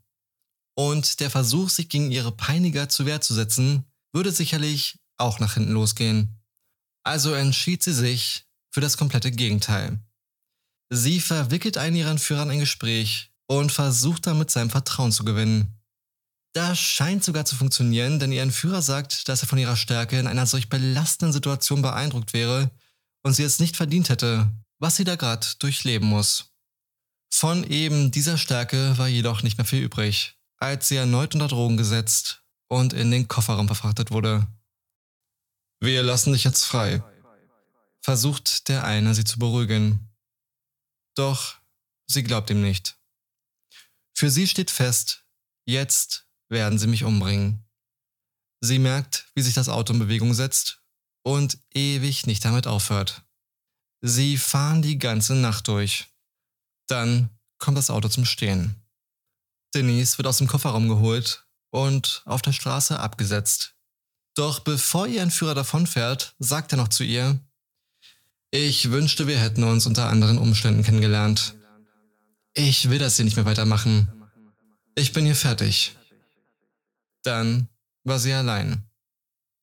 Und 0.74 1.20
der 1.20 1.30
Versuch, 1.30 1.68
sich 1.68 1.88
gegen 1.88 2.10
ihre 2.10 2.32
Peiniger 2.32 2.88
zur 2.88 3.06
Wehr 3.06 3.20
zu 3.20 3.34
setzen, 3.34 3.84
würde 4.12 4.32
sicherlich 4.32 4.98
auch 5.16 5.38
nach 5.38 5.54
hinten 5.54 5.72
losgehen. 5.72 6.40
Also 7.04 7.34
entschied 7.34 7.82
sie 7.82 7.92
sich 7.92 8.46
für 8.70 8.80
das 8.80 8.96
komplette 8.96 9.30
Gegenteil. 9.30 10.00
Sie 10.90 11.20
verwickelt 11.20 11.78
einen 11.78 11.96
ihrer 11.96 12.16
Führern 12.18 12.50
ein 12.50 12.60
Gespräch 12.60 13.32
und 13.46 13.72
versucht 13.72 14.26
damit 14.26 14.50
sein 14.50 14.70
Vertrauen 14.70 15.12
zu 15.12 15.24
gewinnen. 15.24 15.78
Das 16.54 16.78
scheint 16.78 17.24
sogar 17.24 17.46
zu 17.46 17.56
funktionieren, 17.56 18.18
denn 18.18 18.30
ihr 18.30 18.42
Entführer 18.42 18.82
sagt, 18.82 19.28
dass 19.28 19.42
er 19.42 19.48
von 19.48 19.58
ihrer 19.58 19.76
Stärke 19.76 20.18
in 20.18 20.26
einer 20.26 20.46
solch 20.46 20.68
belastenden 20.68 21.32
Situation 21.32 21.80
beeindruckt 21.80 22.34
wäre 22.34 22.70
und 23.22 23.32
sie 23.32 23.42
es 23.42 23.58
nicht 23.58 23.76
verdient 23.76 24.10
hätte, 24.10 24.50
was 24.78 24.96
sie 24.96 25.04
da 25.04 25.16
gerade 25.16 25.46
durchleben 25.58 26.08
muss. 26.08 26.51
Von 27.34 27.64
eben 27.64 28.10
dieser 28.10 28.36
Stärke 28.36 28.96
war 28.98 29.08
jedoch 29.08 29.42
nicht 29.42 29.56
mehr 29.56 29.64
viel 29.64 29.82
übrig, 29.82 30.38
als 30.58 30.88
sie 30.88 30.96
erneut 30.96 31.34
unter 31.34 31.48
Drogen 31.48 31.76
gesetzt 31.76 32.44
und 32.68 32.92
in 32.92 33.10
den 33.10 33.26
Kofferraum 33.26 33.66
verfrachtet 33.66 34.10
wurde. 34.10 34.46
Wir 35.80 36.02
lassen 36.02 36.34
dich 36.34 36.44
jetzt 36.44 36.64
frei, 36.64 37.02
versucht 38.00 38.68
der 38.68 38.84
eine 38.84 39.14
sie 39.14 39.24
zu 39.24 39.38
beruhigen. 39.38 40.14
Doch 41.16 41.56
sie 42.06 42.22
glaubt 42.22 42.50
ihm 42.50 42.62
nicht. 42.62 42.96
Für 44.14 44.30
sie 44.30 44.46
steht 44.46 44.70
fest, 44.70 45.24
jetzt 45.64 46.28
werden 46.48 46.78
sie 46.78 46.86
mich 46.86 47.02
umbringen. 47.02 47.64
Sie 48.60 48.78
merkt, 48.78 49.26
wie 49.34 49.42
sich 49.42 49.54
das 49.54 49.70
Auto 49.70 49.94
in 49.94 49.98
Bewegung 49.98 50.34
setzt 50.34 50.82
und 51.24 51.58
ewig 51.72 52.26
nicht 52.26 52.44
damit 52.44 52.66
aufhört. 52.66 53.24
Sie 54.02 54.36
fahren 54.36 54.82
die 54.82 54.98
ganze 54.98 55.34
Nacht 55.34 55.66
durch. 55.66 56.11
Dann 56.92 57.30
kommt 57.56 57.78
das 57.78 57.88
Auto 57.88 58.08
zum 58.08 58.26
Stehen. 58.26 58.76
Denise 59.74 60.18
wird 60.18 60.26
aus 60.26 60.36
dem 60.36 60.46
Kofferraum 60.46 60.90
geholt 60.90 61.46
und 61.70 62.20
auf 62.26 62.42
der 62.42 62.52
Straße 62.52 63.00
abgesetzt. 63.00 63.76
Doch 64.34 64.60
bevor 64.60 65.06
ihr 65.06 65.22
Entführer 65.22 65.54
davonfährt, 65.54 66.34
sagt 66.38 66.74
er 66.74 66.76
noch 66.76 66.88
zu 66.88 67.02
ihr, 67.02 67.40
ich 68.50 68.90
wünschte, 68.90 69.26
wir 69.26 69.38
hätten 69.38 69.64
uns 69.64 69.86
unter 69.86 70.10
anderen 70.10 70.36
Umständen 70.36 70.82
kennengelernt. 70.82 71.54
Ich 72.52 72.90
will 72.90 72.98
das 72.98 73.16
hier 73.16 73.24
nicht 73.24 73.36
mehr 73.36 73.46
weitermachen. 73.46 74.12
Ich 74.94 75.14
bin 75.14 75.24
hier 75.24 75.34
fertig. 75.34 75.96
Dann 77.22 77.68
war 78.04 78.18
sie 78.18 78.34
allein. 78.34 78.82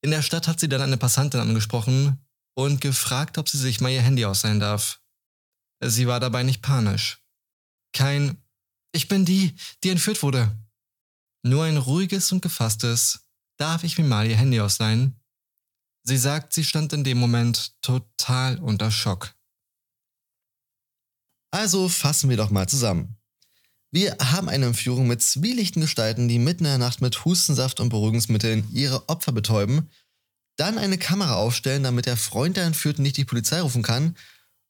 In 0.01 0.09
der 0.09 0.23
Stadt 0.23 0.47
hat 0.47 0.59
sie 0.59 0.67
dann 0.67 0.81
eine 0.81 0.97
Passantin 0.97 1.41
angesprochen 1.41 2.17
und 2.55 2.81
gefragt, 2.81 3.37
ob 3.37 3.47
sie 3.47 3.59
sich 3.59 3.81
mal 3.81 3.91
ihr 3.91 4.01
Handy 4.01 4.25
ausleihen 4.25 4.59
darf. 4.59 4.99
Sie 5.81 6.07
war 6.07 6.19
dabei 6.19 6.43
nicht 6.43 6.61
panisch. 6.61 7.23
Kein 7.93 8.41
Ich 8.91 9.07
bin 9.07 9.25
die, 9.25 9.55
die 9.83 9.89
entführt 9.89 10.23
wurde. 10.23 10.57
Nur 11.43 11.65
ein 11.65 11.77
ruhiges 11.77 12.31
und 12.31 12.41
gefasstes 12.41 13.29
Darf 13.59 13.83
ich 13.83 13.97
mir 13.97 14.05
mal 14.05 14.25
ihr 14.25 14.37
Handy 14.37 14.61
ausleihen? 14.61 15.19
Sie 16.03 16.17
sagt, 16.17 16.53
sie 16.53 16.63
stand 16.63 16.93
in 16.93 17.03
dem 17.03 17.17
Moment 17.17 17.73
total 17.81 18.57
unter 18.59 18.89
Schock. 18.89 19.35
Also 21.51 21.89
fassen 21.89 22.29
wir 22.29 22.37
doch 22.37 22.51
mal 22.51 22.69
zusammen. 22.69 23.17
Wir 23.91 24.15
haben 24.21 24.47
eine 24.47 24.67
Entführung 24.67 25.07
mit 25.07 25.21
zwielichten 25.21 25.81
Gestalten, 25.81 26.29
die 26.29 26.39
mitten 26.39 26.63
in 26.63 26.69
der 26.69 26.77
Nacht 26.77 27.01
mit 27.01 27.25
Hustensaft 27.25 27.81
und 27.81 27.89
Beruhigungsmitteln 27.89 28.69
ihre 28.71 29.09
Opfer 29.09 29.33
betäuben, 29.33 29.89
dann 30.55 30.77
eine 30.77 30.97
Kamera 30.97 31.35
aufstellen, 31.35 31.83
damit 31.83 32.05
der 32.05 32.15
Freund 32.15 32.55
der 32.55 32.65
Entführten 32.65 33.03
nicht 33.03 33.17
die 33.17 33.25
Polizei 33.25 33.59
rufen 33.59 33.83
kann 33.83 34.15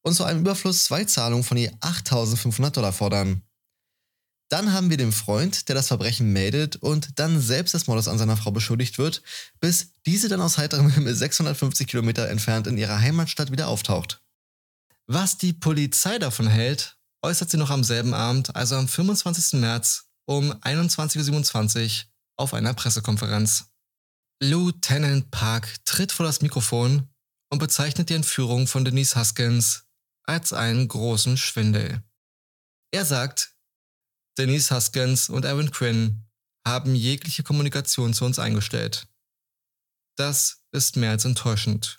und 0.02 0.14
zu 0.14 0.24
einem 0.24 0.42
Überfluss 0.42 0.86
zwei 0.86 1.04
Zahlungen 1.06 1.44
von 1.44 1.58
je 1.58 1.72
8500 1.82 2.78
Dollar 2.78 2.94
fordern. 2.94 3.44
Dann 4.50 4.74
haben 4.74 4.90
wir 4.90 4.98
den 4.98 5.12
Freund, 5.12 5.68
der 5.68 5.76
das 5.76 5.88
Verbrechen 5.88 6.34
meldet 6.34 6.76
und 6.78 7.20
dann 7.20 7.40
selbst 7.40 7.76
des 7.76 7.86
Mordes 7.86 8.08
an 8.08 8.18
seiner 8.18 8.36
Frau 8.36 8.50
beschuldigt 8.50 8.98
wird, 8.98 9.22
bis 9.60 9.92
diese 10.08 10.28
dann 10.28 10.42
aus 10.42 10.58
heiterem 10.58 10.90
Himmel 10.90 11.14
650 11.14 11.88
Kilometer 11.88 12.28
entfernt 12.30 12.66
in 12.66 12.78
ihrer 12.78 13.00
Heimatstadt 13.00 13.52
wieder 13.52 13.68
auftaucht. 13.68 14.24
Was 15.06 15.38
die 15.38 15.54
Polizei 15.54 16.18
davon 16.18 16.48
hält, 16.48 16.98
äußert 17.22 17.52
sie 17.52 17.58
noch 17.58 17.70
am 17.70 17.84
selben 17.84 18.16
Abend, 18.16 18.56
also 18.56 18.76
am 18.76 18.88
25. 18.88 19.60
März 19.60 20.06
um 20.26 20.52
21.27 20.52 22.06
Uhr 22.06 22.10
auf 22.38 22.54
einer 22.54 22.74
Pressekonferenz. 22.74 23.66
Lieutenant 24.42 25.30
Park 25.32 25.76
tritt 25.86 26.12
vor 26.12 26.26
das 26.26 26.42
Mikrofon 26.42 27.10
und 27.52 27.60
bezeichnet 27.60 28.10
die 28.10 28.14
Entführung 28.14 28.68
von 28.68 28.86
Denise 28.86 29.16
Huskins 29.16 29.89
als 30.30 30.54
einen 30.54 30.88
großen 30.88 31.38
Schwindel. 31.38 32.04
Er 32.92 33.04
sagt, 33.04 33.56
Denise 34.38 34.70
Huskins 34.70 35.28
und 35.28 35.44
Aaron 35.44 35.72
Quinn 35.72 36.24
haben 36.68 36.94
jegliche 36.94 37.42
Kommunikation 37.42 38.14
zu 38.14 38.26
uns 38.26 38.38
eingestellt. 38.38 39.08
Das 40.18 40.62
ist 40.72 40.98
mehr 40.98 41.10
als 41.12 41.26
enttäuschend. 41.26 41.98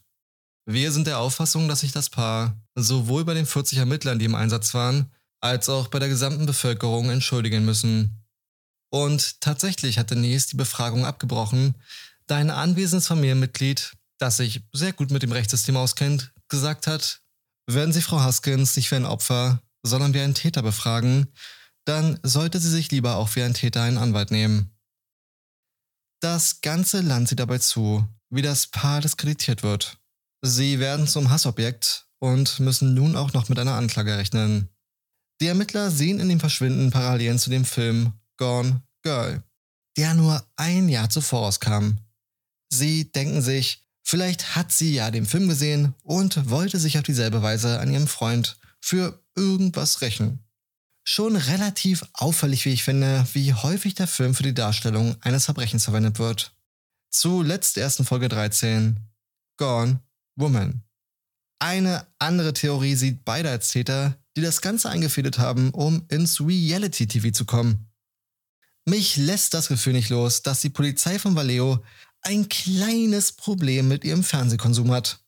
Wir 0.64 0.92
sind 0.92 1.08
der 1.08 1.18
Auffassung, 1.18 1.66
dass 1.66 1.80
sich 1.80 1.90
das 1.90 2.08
Paar 2.08 2.56
sowohl 2.76 3.24
bei 3.24 3.34
den 3.34 3.46
40 3.46 3.78
Ermittlern, 3.78 4.20
die 4.20 4.26
im 4.26 4.36
Einsatz 4.36 4.74
waren, 4.74 5.10
als 5.40 5.68
auch 5.68 5.88
bei 5.88 5.98
der 5.98 6.08
gesamten 6.08 6.46
Bevölkerung 6.46 7.10
entschuldigen 7.10 7.64
müssen. 7.64 8.24
Und 8.90 9.40
tatsächlich 9.40 9.98
hat 9.98 10.12
Denise 10.12 10.50
die 10.50 10.56
Befragung 10.56 11.04
abgebrochen, 11.04 11.74
da 12.28 12.36
ein 12.36 12.50
anwesendes 12.50 13.08
Familienmitglied, 13.08 13.96
das 14.18 14.36
sich 14.36 14.62
sehr 14.72 14.92
gut 14.92 15.10
mit 15.10 15.24
dem 15.24 15.32
Rechtssystem 15.32 15.76
auskennt, 15.76 16.32
gesagt 16.48 16.86
hat, 16.86 17.22
werden 17.66 17.92
Sie 17.92 18.02
Frau 18.02 18.20
Haskins 18.20 18.76
nicht 18.76 18.90
wie 18.90 18.96
ein 18.96 19.06
Opfer, 19.06 19.62
sondern 19.82 20.14
wie 20.14 20.20
einen 20.20 20.34
Täter 20.34 20.62
befragen, 20.62 21.28
dann 21.84 22.18
sollte 22.22 22.60
sie 22.60 22.70
sich 22.70 22.90
lieber 22.90 23.16
auch 23.16 23.34
wie 23.36 23.42
ein 23.42 23.54
Täter 23.54 23.82
einen 23.82 23.98
Anwalt 23.98 24.30
nehmen. 24.30 24.70
Das 26.20 26.60
ganze 26.60 27.00
Land 27.00 27.28
sieht 27.28 27.40
dabei 27.40 27.58
zu, 27.58 28.06
wie 28.28 28.42
das 28.42 28.66
Paar 28.66 29.00
diskreditiert 29.00 29.62
wird. 29.62 29.98
Sie 30.42 30.78
werden 30.78 31.06
zum 31.06 31.30
Hassobjekt 31.30 32.06
und 32.18 32.60
müssen 32.60 32.94
nun 32.94 33.16
auch 33.16 33.32
noch 33.32 33.48
mit 33.48 33.58
einer 33.58 33.74
Anklage 33.74 34.16
rechnen. 34.16 34.68
Die 35.40 35.46
Ermittler 35.46 35.90
sehen 35.90 36.20
in 36.20 36.28
dem 36.28 36.40
Verschwinden 36.40 36.90
Parallelen 36.90 37.38
zu 37.38 37.48
dem 37.48 37.64
Film 37.64 38.12
Gone 38.36 38.82
Girl, 39.02 39.42
der 39.96 40.14
nur 40.14 40.46
ein 40.56 40.88
Jahr 40.88 41.08
zuvor 41.08 41.46
rauskam. 41.46 41.96
Sie 42.70 43.10
denken 43.10 43.40
sich, 43.40 43.86
vielleicht 44.02 44.56
hat 44.56 44.72
sie 44.72 44.94
ja 44.94 45.10
den 45.10 45.26
Film 45.26 45.48
gesehen 45.48 45.94
und 46.02 46.50
wollte 46.50 46.78
sich 46.78 46.98
auf 46.98 47.04
dieselbe 47.04 47.42
Weise 47.42 47.80
an 47.80 47.92
ihrem 47.92 48.06
Freund 48.06 48.58
für 48.80 49.22
irgendwas 49.36 50.00
rächen. 50.00 50.40
Schon 51.04 51.36
relativ 51.36 52.04
auffällig, 52.12 52.64
wie 52.64 52.72
ich 52.72 52.84
finde, 52.84 53.26
wie 53.32 53.54
häufig 53.54 53.94
der 53.94 54.06
Film 54.06 54.34
für 54.34 54.42
die 54.42 54.54
Darstellung 54.54 55.16
eines 55.22 55.46
Verbrechens 55.46 55.84
verwendet 55.84 56.18
wird. 56.18 56.54
Zuletzt 57.10 57.76
erst 57.76 57.98
in 57.98 58.04
Folge 58.04 58.28
13 58.28 59.00
Gone 59.56 60.00
Woman. 60.36 60.82
Eine 61.58 62.06
andere 62.18 62.52
Theorie 62.52 62.94
sieht 62.94 63.24
beide 63.24 63.50
als 63.50 63.68
Täter, 63.68 64.16
die 64.36 64.40
das 64.40 64.60
Ganze 64.60 64.88
eingefädelt 64.88 65.38
haben, 65.38 65.70
um 65.70 66.04
ins 66.08 66.40
Reality-TV 66.40 67.30
zu 67.32 67.44
kommen. 67.44 67.90
Mich 68.86 69.16
lässt 69.16 69.52
das 69.52 69.68
Gefühl 69.68 69.92
nicht 69.92 70.08
los, 70.08 70.42
dass 70.42 70.60
die 70.60 70.70
Polizei 70.70 71.18
von 71.18 71.36
Vallejo 71.36 71.84
ein 72.22 72.48
kleines 72.48 73.32
Problem 73.32 73.88
mit 73.88 74.04
ihrem 74.04 74.24
Fernsehkonsum 74.24 74.90
hat. 74.92 75.20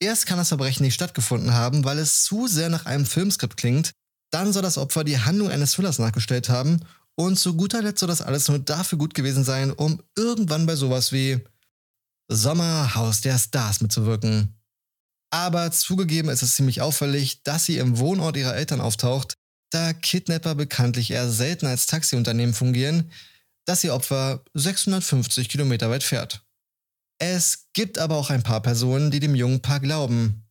Erst 0.00 0.26
kann 0.26 0.38
das 0.38 0.48
Verbrechen 0.48 0.84
nicht 0.84 0.94
stattgefunden 0.94 1.54
haben, 1.54 1.84
weil 1.84 1.98
es 1.98 2.24
zu 2.24 2.46
sehr 2.46 2.68
nach 2.68 2.86
einem 2.86 3.06
Filmskript 3.06 3.56
klingt, 3.56 3.92
Dann 4.30 4.52
soll 4.52 4.62
das 4.62 4.78
Opfer 4.78 5.04
die 5.04 5.20
Handlung 5.20 5.48
eines 5.48 5.72
Thrillers 5.72 6.00
nachgestellt 6.00 6.48
haben 6.48 6.80
und 7.14 7.38
zu 7.38 7.54
guter 7.54 7.82
Letzt 7.82 8.00
soll 8.00 8.08
das 8.08 8.20
alles 8.20 8.48
nur 8.48 8.58
dafür 8.58 8.98
gut 8.98 9.14
gewesen 9.14 9.44
sein, 9.44 9.70
um 9.70 10.02
irgendwann 10.16 10.66
bei 10.66 10.74
sowas 10.74 11.12
wie 11.12 11.40
Sommerhaus 12.28 13.20
der 13.20 13.38
Stars 13.38 13.80
mitzuwirken. 13.80 14.56
Aber 15.30 15.70
zugegeben 15.70 16.30
ist 16.30 16.42
es 16.42 16.56
ziemlich 16.56 16.80
auffällig, 16.80 17.42
dass 17.44 17.66
sie 17.66 17.78
im 17.78 17.98
Wohnort 17.98 18.36
ihrer 18.36 18.56
Eltern 18.56 18.80
auftaucht, 18.80 19.34
da 19.70 19.92
Kidnapper 19.92 20.54
bekanntlich 20.54 21.10
eher 21.12 21.30
selten 21.30 21.66
als 21.66 21.86
Taxiunternehmen 21.86 22.54
fungieren, 22.54 23.10
dass 23.66 23.84
ihr 23.84 23.94
Opfer 23.94 24.44
650 24.54 25.48
Kilometer 25.48 25.90
weit 25.90 26.02
fährt. 26.02 26.44
Es 27.18 27.68
gibt 27.72 27.98
aber 27.98 28.16
auch 28.16 28.30
ein 28.30 28.42
paar 28.42 28.60
Personen, 28.60 29.10
die 29.10 29.20
dem 29.20 29.34
jungen 29.34 29.62
Paar 29.62 29.80
glauben. 29.80 30.44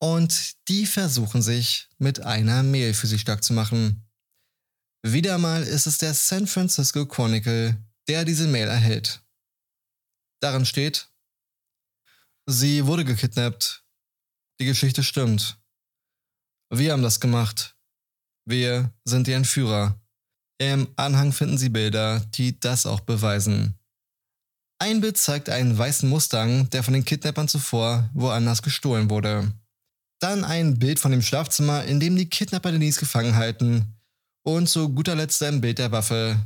Und 0.00 0.68
die 0.68 0.86
versuchen 0.86 1.42
sich 1.42 1.88
mit 1.98 2.20
einer 2.20 2.62
Mail 2.62 2.92
für 2.92 3.06
sie 3.06 3.18
stark 3.18 3.44
zu 3.44 3.52
machen. 3.52 4.04
Wieder 5.04 5.38
mal 5.38 5.62
ist 5.62 5.86
es 5.86 5.98
der 5.98 6.14
San 6.14 6.46
Francisco 6.46 7.06
Chronicle, 7.06 7.76
der 8.08 8.24
diese 8.24 8.46
Mail 8.46 8.68
erhält. 8.68 9.22
Darin 10.40 10.66
steht, 10.66 11.08
sie 12.46 12.86
wurde 12.86 13.04
gekidnappt. 13.04 13.84
Die 14.60 14.66
Geschichte 14.66 15.02
stimmt. 15.02 15.58
Wir 16.68 16.92
haben 16.92 17.02
das 17.02 17.20
gemacht. 17.20 17.76
Wir 18.44 18.92
sind 19.04 19.26
die 19.26 19.32
Entführer. 19.32 20.01
Im 20.62 20.86
Anhang 20.94 21.32
finden 21.32 21.58
Sie 21.58 21.70
Bilder, 21.70 22.20
die 22.36 22.60
das 22.60 22.86
auch 22.86 23.00
beweisen. 23.00 23.74
Ein 24.78 25.00
Bild 25.00 25.18
zeigt 25.18 25.48
einen 25.48 25.76
weißen 25.76 26.08
Mustang, 26.08 26.70
der 26.70 26.84
von 26.84 26.94
den 26.94 27.04
Kidnappern 27.04 27.48
zuvor 27.48 28.08
woanders 28.14 28.62
gestohlen 28.62 29.10
wurde. 29.10 29.52
Dann 30.20 30.44
ein 30.44 30.78
Bild 30.78 31.00
von 31.00 31.10
dem 31.10 31.20
Schlafzimmer, 31.20 31.82
in 31.82 31.98
dem 31.98 32.14
die 32.14 32.30
Kidnapper 32.30 32.70
Denise 32.70 33.00
gefangen 33.00 33.34
halten. 33.34 33.96
Und 34.44 34.68
zu 34.68 34.88
guter 34.88 35.16
Letzt 35.16 35.42
ein 35.42 35.60
Bild 35.60 35.78
der 35.78 35.90
Waffe, 35.90 36.38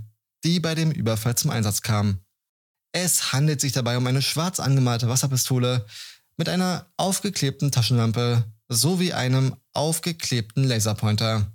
die 0.45 0.61
bei 0.61 0.75
dem 0.75 0.93
Überfall 0.93 1.35
zum 1.35 1.51
Einsatz 1.51 1.83
kam. 1.83 2.21
Es 2.93 3.35
handelt 3.35 3.61
sich 3.61 3.73
dabei 3.73 3.99
um 3.99 4.07
eine 4.07 4.23
schwarz 4.23 4.61
angemalte 4.61 5.11
Wasserpistole 5.11 5.85
mit 6.39 6.49
einer 6.49 6.91
aufgeklebten 6.97 7.71
Taschenlampe 7.71 8.45
sowie 8.71 9.13
einem 9.13 9.57
aufgeklebten 9.75 10.65
Laserpointer. 10.65 11.53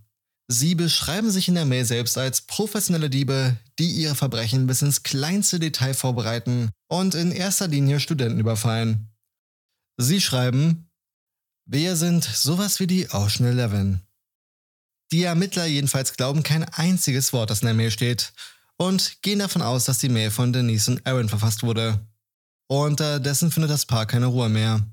Sie 0.53 0.75
beschreiben 0.75 1.31
sich 1.31 1.47
in 1.47 1.55
der 1.55 1.63
Mail 1.63 1.85
selbst 1.85 2.17
als 2.17 2.41
professionelle 2.41 3.09
Diebe, 3.09 3.55
die 3.79 3.89
ihre 3.89 4.15
Verbrechen 4.15 4.67
bis 4.67 4.81
ins 4.81 5.01
kleinste 5.01 5.61
Detail 5.61 5.93
vorbereiten 5.93 6.71
und 6.89 7.15
in 7.15 7.31
erster 7.31 7.69
Linie 7.69 8.01
Studenten 8.01 8.41
überfallen. 8.41 9.13
Sie 9.95 10.19
schreiben, 10.19 10.89
wir 11.65 11.95
sind 11.95 12.25
sowas 12.25 12.81
wie 12.81 12.87
die 12.87 13.07
Ocean 13.11 13.47
Eleven. 13.47 14.01
Die 15.13 15.23
Ermittler 15.23 15.67
jedenfalls 15.67 16.17
glauben 16.17 16.43
kein 16.43 16.65
einziges 16.65 17.31
Wort, 17.31 17.49
das 17.49 17.61
in 17.61 17.67
der 17.67 17.73
Mail 17.73 17.91
steht 17.91 18.33
und 18.75 19.21
gehen 19.21 19.39
davon 19.39 19.61
aus, 19.61 19.85
dass 19.85 19.99
die 19.99 20.09
Mail 20.09 20.31
von 20.31 20.51
Denise 20.51 20.91
und 20.91 21.07
Aaron 21.07 21.29
verfasst 21.29 21.63
wurde. 21.63 22.05
Unterdessen 22.67 23.51
findet 23.51 23.71
das 23.71 23.85
Paar 23.85 24.05
keine 24.05 24.25
Ruhe 24.25 24.49
mehr. 24.49 24.85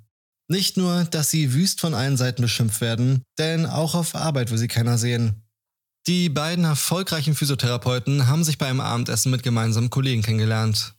Nicht 0.47 0.77
nur, 0.77 1.03
dass 1.03 1.31
sie 1.33 1.53
wüst 1.53 1.81
von 1.81 1.95
allen 1.95 2.17
Seiten 2.17 2.43
beschimpft 2.43 2.81
werden, 2.81 3.25
denn 3.39 3.67
auch 3.67 3.97
auf 3.97 4.15
Arbeit 4.15 4.53
will 4.53 4.59
sie 4.59 4.69
keiner 4.69 4.99
sehen. 4.99 5.43
Die 6.09 6.31
beiden 6.31 6.65
erfolgreichen 6.65 7.35
Physiotherapeuten 7.35 8.29
haben 8.29 8.43
sich 8.43 8.57
bei 8.57 8.67
einem 8.67 8.81
Abendessen 8.81 9.31
mit 9.31 9.43
gemeinsamen 9.43 9.91
Kollegen 9.91 10.23
kennengelernt. 10.23 10.95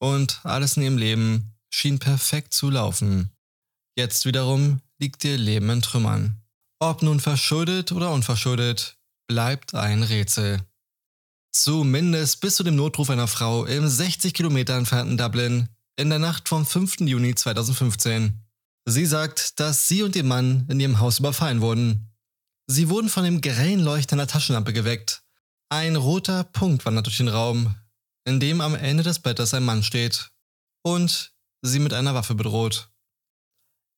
Und 0.00 0.40
alles 0.42 0.76
in 0.76 0.82
ihrem 0.82 0.98
Leben 0.98 1.54
schien 1.68 2.00
perfekt 2.00 2.52
zu 2.52 2.68
laufen. 2.68 3.30
Jetzt 3.96 4.26
wiederum 4.26 4.80
liegt 4.98 5.22
ihr 5.22 5.38
Leben 5.38 5.70
in 5.70 5.82
Trümmern. 5.82 6.42
Ob 6.80 7.00
nun 7.02 7.20
verschuldet 7.20 7.92
oder 7.92 8.10
unverschuldet, 8.10 8.96
bleibt 9.28 9.76
ein 9.76 10.02
Rätsel. 10.02 10.60
Zumindest 11.52 12.40
bis 12.40 12.56
zu 12.56 12.64
dem 12.64 12.74
Notruf 12.74 13.08
einer 13.08 13.28
Frau 13.28 13.66
im 13.66 13.86
60 13.86 14.34
Kilometer 14.34 14.74
entfernten 14.74 15.16
Dublin 15.16 15.68
in 15.94 16.10
der 16.10 16.18
Nacht 16.18 16.48
vom 16.48 16.66
5. 16.66 17.02
Juni 17.02 17.36
2015. 17.36 18.40
Sie 18.84 19.06
sagt, 19.06 19.60
dass 19.60 19.86
sie 19.86 20.02
und 20.02 20.16
ihr 20.16 20.24
Mann 20.24 20.66
in 20.68 20.80
ihrem 20.80 20.98
Haus 20.98 21.20
überfallen 21.20 21.60
wurden 21.60 22.09
Sie 22.72 22.88
wurden 22.88 23.08
von 23.08 23.24
dem 23.24 23.40
grellen 23.40 23.80
Leuchten 23.80 24.20
einer 24.20 24.28
Taschenlampe 24.28 24.72
geweckt. 24.72 25.24
Ein 25.70 25.96
roter 25.96 26.44
Punkt 26.44 26.84
wandert 26.84 27.06
durch 27.06 27.16
den 27.16 27.26
Raum, 27.26 27.74
in 28.24 28.38
dem 28.38 28.60
am 28.60 28.76
Ende 28.76 29.02
des 29.02 29.18
Bettes 29.18 29.54
ein 29.54 29.64
Mann 29.64 29.82
steht 29.82 30.30
und 30.84 31.32
sie 31.62 31.80
mit 31.80 31.92
einer 31.92 32.14
Waffe 32.14 32.36
bedroht. 32.36 32.92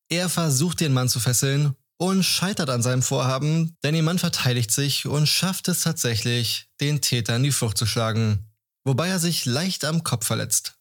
Er 0.08 0.30
versucht 0.30 0.80
den 0.80 0.94
Mann 0.94 1.11
zu 1.11 1.20
fesseln 1.20 1.74
und 1.98 2.22
scheitert 2.22 2.70
an 2.70 2.80
seinem 2.80 3.02
Vorhaben, 3.02 3.76
denn 3.82 3.94
ihr 3.94 4.02
Mann 4.02 4.18
verteidigt 4.18 4.70
sich 4.70 5.04
und 5.04 5.26
schafft 5.26 5.68
es 5.68 5.82
tatsächlich, 5.82 6.70
den 6.80 7.02
Täter 7.02 7.37
in 7.37 7.42
die 7.42 7.52
Flucht 7.52 7.76
zu 7.76 7.85
schlagen, 7.85 8.50
wobei 8.85 9.08
er 9.08 9.18
sich 9.18 9.44
leicht 9.44 9.85
am 9.85 10.02
Kopf 10.02 10.24
verletzt. 10.24 10.78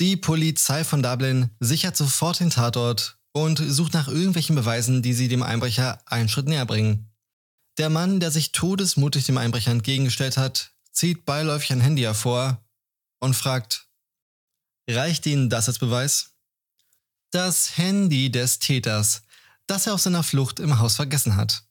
Die 0.00 0.18
Polizei 0.18 0.84
von 0.84 1.02
Dublin 1.02 1.48
sichert 1.60 1.96
sofort 1.96 2.40
den 2.40 2.50
Tatort 2.50 3.16
und 3.36 3.58
sucht 3.58 3.92
nach 3.92 4.08
irgendwelchen 4.08 4.56
Beweisen, 4.56 5.02
die 5.02 5.12
sie 5.12 5.28
dem 5.28 5.42
Einbrecher 5.42 6.00
einen 6.06 6.30
Schritt 6.30 6.46
näher 6.46 6.64
bringen. 6.64 7.12
Der 7.76 7.90
Mann, 7.90 8.18
der 8.18 8.30
sich 8.30 8.52
todesmutig 8.52 9.26
dem 9.26 9.36
Einbrecher 9.36 9.72
entgegengestellt 9.72 10.38
hat, 10.38 10.72
zieht 10.90 11.26
beiläufig 11.26 11.70
ein 11.70 11.82
Handy 11.82 12.00
hervor 12.00 12.64
und 13.20 13.36
fragt, 13.36 13.88
reicht 14.88 15.26
Ihnen 15.26 15.50
das 15.50 15.68
als 15.68 15.78
Beweis? 15.78 16.30
Das 17.30 17.76
Handy 17.76 18.30
des 18.30 18.58
Täters, 18.58 19.24
das 19.66 19.86
er 19.86 19.92
auf 19.92 20.00
seiner 20.00 20.22
Flucht 20.22 20.58
im 20.58 20.78
Haus 20.78 20.96
vergessen 20.96 21.36
hat. 21.36 21.64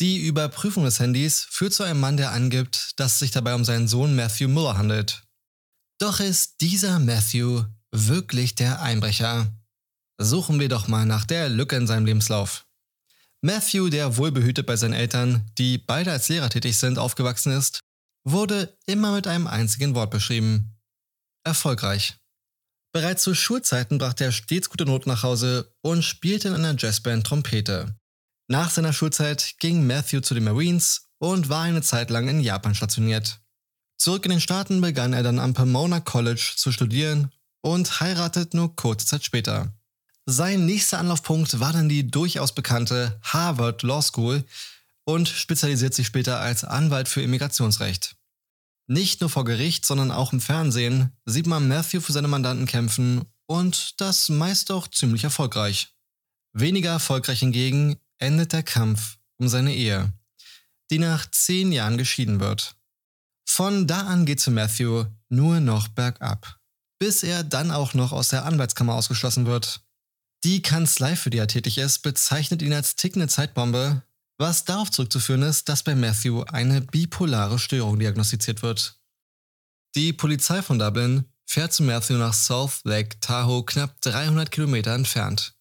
Die 0.00 0.26
Überprüfung 0.26 0.82
des 0.82 0.98
Handys 0.98 1.46
führt 1.48 1.74
zu 1.74 1.84
einem 1.84 2.00
Mann, 2.00 2.16
der 2.16 2.32
angibt, 2.32 2.98
dass 2.98 3.12
es 3.12 3.18
sich 3.20 3.30
dabei 3.30 3.54
um 3.54 3.64
seinen 3.64 3.86
Sohn 3.86 4.16
Matthew 4.16 4.48
Muller 4.48 4.76
handelt. 4.76 5.22
Doch 5.98 6.18
ist 6.18 6.60
dieser 6.60 6.98
Matthew 6.98 7.66
wirklich 7.92 8.56
der 8.56 8.82
Einbrecher? 8.82 9.52
Suchen 10.20 10.58
wir 10.58 10.68
doch 10.68 10.88
mal 10.88 11.06
nach 11.06 11.24
der 11.24 11.48
Lücke 11.48 11.76
in 11.76 11.86
seinem 11.86 12.04
Lebenslauf. 12.04 12.66
Matthew, 13.40 13.88
der 13.88 14.16
wohlbehütet 14.16 14.66
bei 14.66 14.76
seinen 14.76 14.94
Eltern, 14.94 15.46
die 15.58 15.78
beide 15.78 16.10
als 16.10 16.28
Lehrer 16.28 16.50
tätig 16.50 16.76
sind, 16.76 16.98
aufgewachsen 16.98 17.52
ist, 17.52 17.80
wurde 18.24 18.76
immer 18.86 19.12
mit 19.12 19.28
einem 19.28 19.46
einzigen 19.46 19.94
Wort 19.94 20.10
beschrieben. 20.10 20.76
Erfolgreich. 21.44 22.16
Bereits 22.92 23.22
zu 23.22 23.34
Schulzeiten 23.34 23.98
brachte 23.98 24.24
er 24.24 24.32
stets 24.32 24.70
gute 24.70 24.86
Noten 24.86 25.08
nach 25.08 25.22
Hause 25.22 25.72
und 25.82 26.02
spielte 26.02 26.48
in 26.48 26.54
einer 26.54 26.74
Jazzband 26.76 27.24
Trompete. 27.24 27.96
Nach 28.48 28.70
seiner 28.70 28.92
Schulzeit 28.92 29.54
ging 29.60 29.86
Matthew 29.86 30.20
zu 30.20 30.34
den 30.34 30.44
Marines 30.44 31.08
und 31.18 31.48
war 31.48 31.62
eine 31.62 31.82
Zeit 31.82 32.10
lang 32.10 32.28
in 32.28 32.40
Japan 32.40 32.74
stationiert. 32.74 33.40
Zurück 33.98 34.24
in 34.24 34.30
den 34.30 34.40
Staaten 34.40 34.80
begann 34.80 35.12
er 35.12 35.22
dann 35.22 35.38
am 35.38 35.54
Pomona 35.54 36.00
College 36.00 36.54
zu 36.56 36.72
studieren 36.72 37.30
und 37.60 38.00
heiratet 38.00 38.54
nur 38.54 38.74
kurze 38.74 39.06
Zeit 39.06 39.24
später. 39.24 39.77
Sein 40.30 40.66
nächster 40.66 40.98
Anlaufpunkt 40.98 41.58
war 41.58 41.72
dann 41.72 41.88
die 41.88 42.10
durchaus 42.10 42.54
bekannte 42.54 43.18
Harvard 43.22 43.82
Law 43.82 44.02
School 44.02 44.44
und 45.04 45.26
spezialisiert 45.26 45.94
sich 45.94 46.06
später 46.06 46.38
als 46.38 46.64
Anwalt 46.64 47.08
für 47.08 47.22
Immigrationsrecht. 47.22 48.14
Nicht 48.88 49.22
nur 49.22 49.30
vor 49.30 49.46
Gericht, 49.46 49.86
sondern 49.86 50.10
auch 50.10 50.34
im 50.34 50.42
Fernsehen 50.42 51.16
sieht 51.24 51.46
man 51.46 51.66
Matthew 51.66 52.02
für 52.02 52.12
seine 52.12 52.28
Mandanten 52.28 52.66
kämpfen 52.66 53.24
und 53.46 53.98
das 54.02 54.28
meist 54.28 54.70
auch 54.70 54.86
ziemlich 54.88 55.24
erfolgreich. 55.24 55.94
Weniger 56.52 56.90
erfolgreich 56.90 57.38
hingegen 57.38 57.96
endet 58.18 58.52
der 58.52 58.62
Kampf 58.62 59.16
um 59.38 59.48
seine 59.48 59.74
Ehe, 59.74 60.12
die 60.90 60.98
nach 60.98 61.24
zehn 61.30 61.72
Jahren 61.72 61.96
geschieden 61.96 62.38
wird. 62.38 62.76
Von 63.48 63.86
da 63.86 64.02
an 64.02 64.26
geht 64.26 64.42
für 64.42 64.50
Matthew 64.50 65.06
nur 65.30 65.60
noch 65.60 65.88
bergab, 65.88 66.58
bis 66.98 67.22
er 67.22 67.44
dann 67.44 67.70
auch 67.70 67.94
noch 67.94 68.12
aus 68.12 68.28
der 68.28 68.44
Anwaltskammer 68.44 68.92
ausgeschlossen 68.92 69.46
wird. 69.46 69.87
Die 70.44 70.62
Kanzlei, 70.62 71.16
für 71.16 71.30
die 71.30 71.38
er 71.38 71.48
tätig 71.48 71.78
ist, 71.78 72.00
bezeichnet 72.00 72.62
ihn 72.62 72.72
als 72.72 72.94
tickende 72.94 73.28
Zeitbombe, 73.28 74.02
was 74.38 74.64
darauf 74.64 74.90
zurückzuführen 74.90 75.42
ist, 75.42 75.68
dass 75.68 75.82
bei 75.82 75.96
Matthew 75.96 76.42
eine 76.44 76.80
bipolare 76.80 77.58
Störung 77.58 77.98
diagnostiziert 77.98 78.62
wird. 78.62 79.00
Die 79.96 80.12
Polizei 80.12 80.62
von 80.62 80.78
Dublin 80.78 81.24
fährt 81.44 81.72
zu 81.72 81.82
Matthew 81.82 82.14
nach 82.14 82.34
South 82.34 82.80
Lake 82.84 83.18
Tahoe 83.20 83.64
knapp 83.64 84.00
300 84.02 84.50
Kilometer 84.50 84.94
entfernt. 84.94 85.54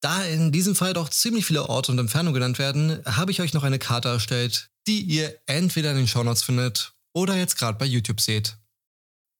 Da 0.00 0.22
in 0.22 0.52
diesem 0.52 0.76
Fall 0.76 0.92
doch 0.92 1.08
ziemlich 1.08 1.46
viele 1.46 1.68
Orte 1.68 1.90
und 1.90 1.98
Entfernungen 1.98 2.34
genannt 2.34 2.58
werden, 2.58 3.02
habe 3.04 3.32
ich 3.32 3.40
euch 3.40 3.54
noch 3.54 3.64
eine 3.64 3.78
Karte 3.78 4.08
erstellt, 4.08 4.70
die 4.86 5.00
ihr 5.00 5.40
entweder 5.46 5.92
in 5.92 5.96
den 5.96 6.08
Shownotes 6.08 6.42
findet 6.42 6.92
oder 7.14 7.36
jetzt 7.36 7.56
gerade 7.56 7.78
bei 7.78 7.86
YouTube 7.86 8.20
seht. 8.20 8.58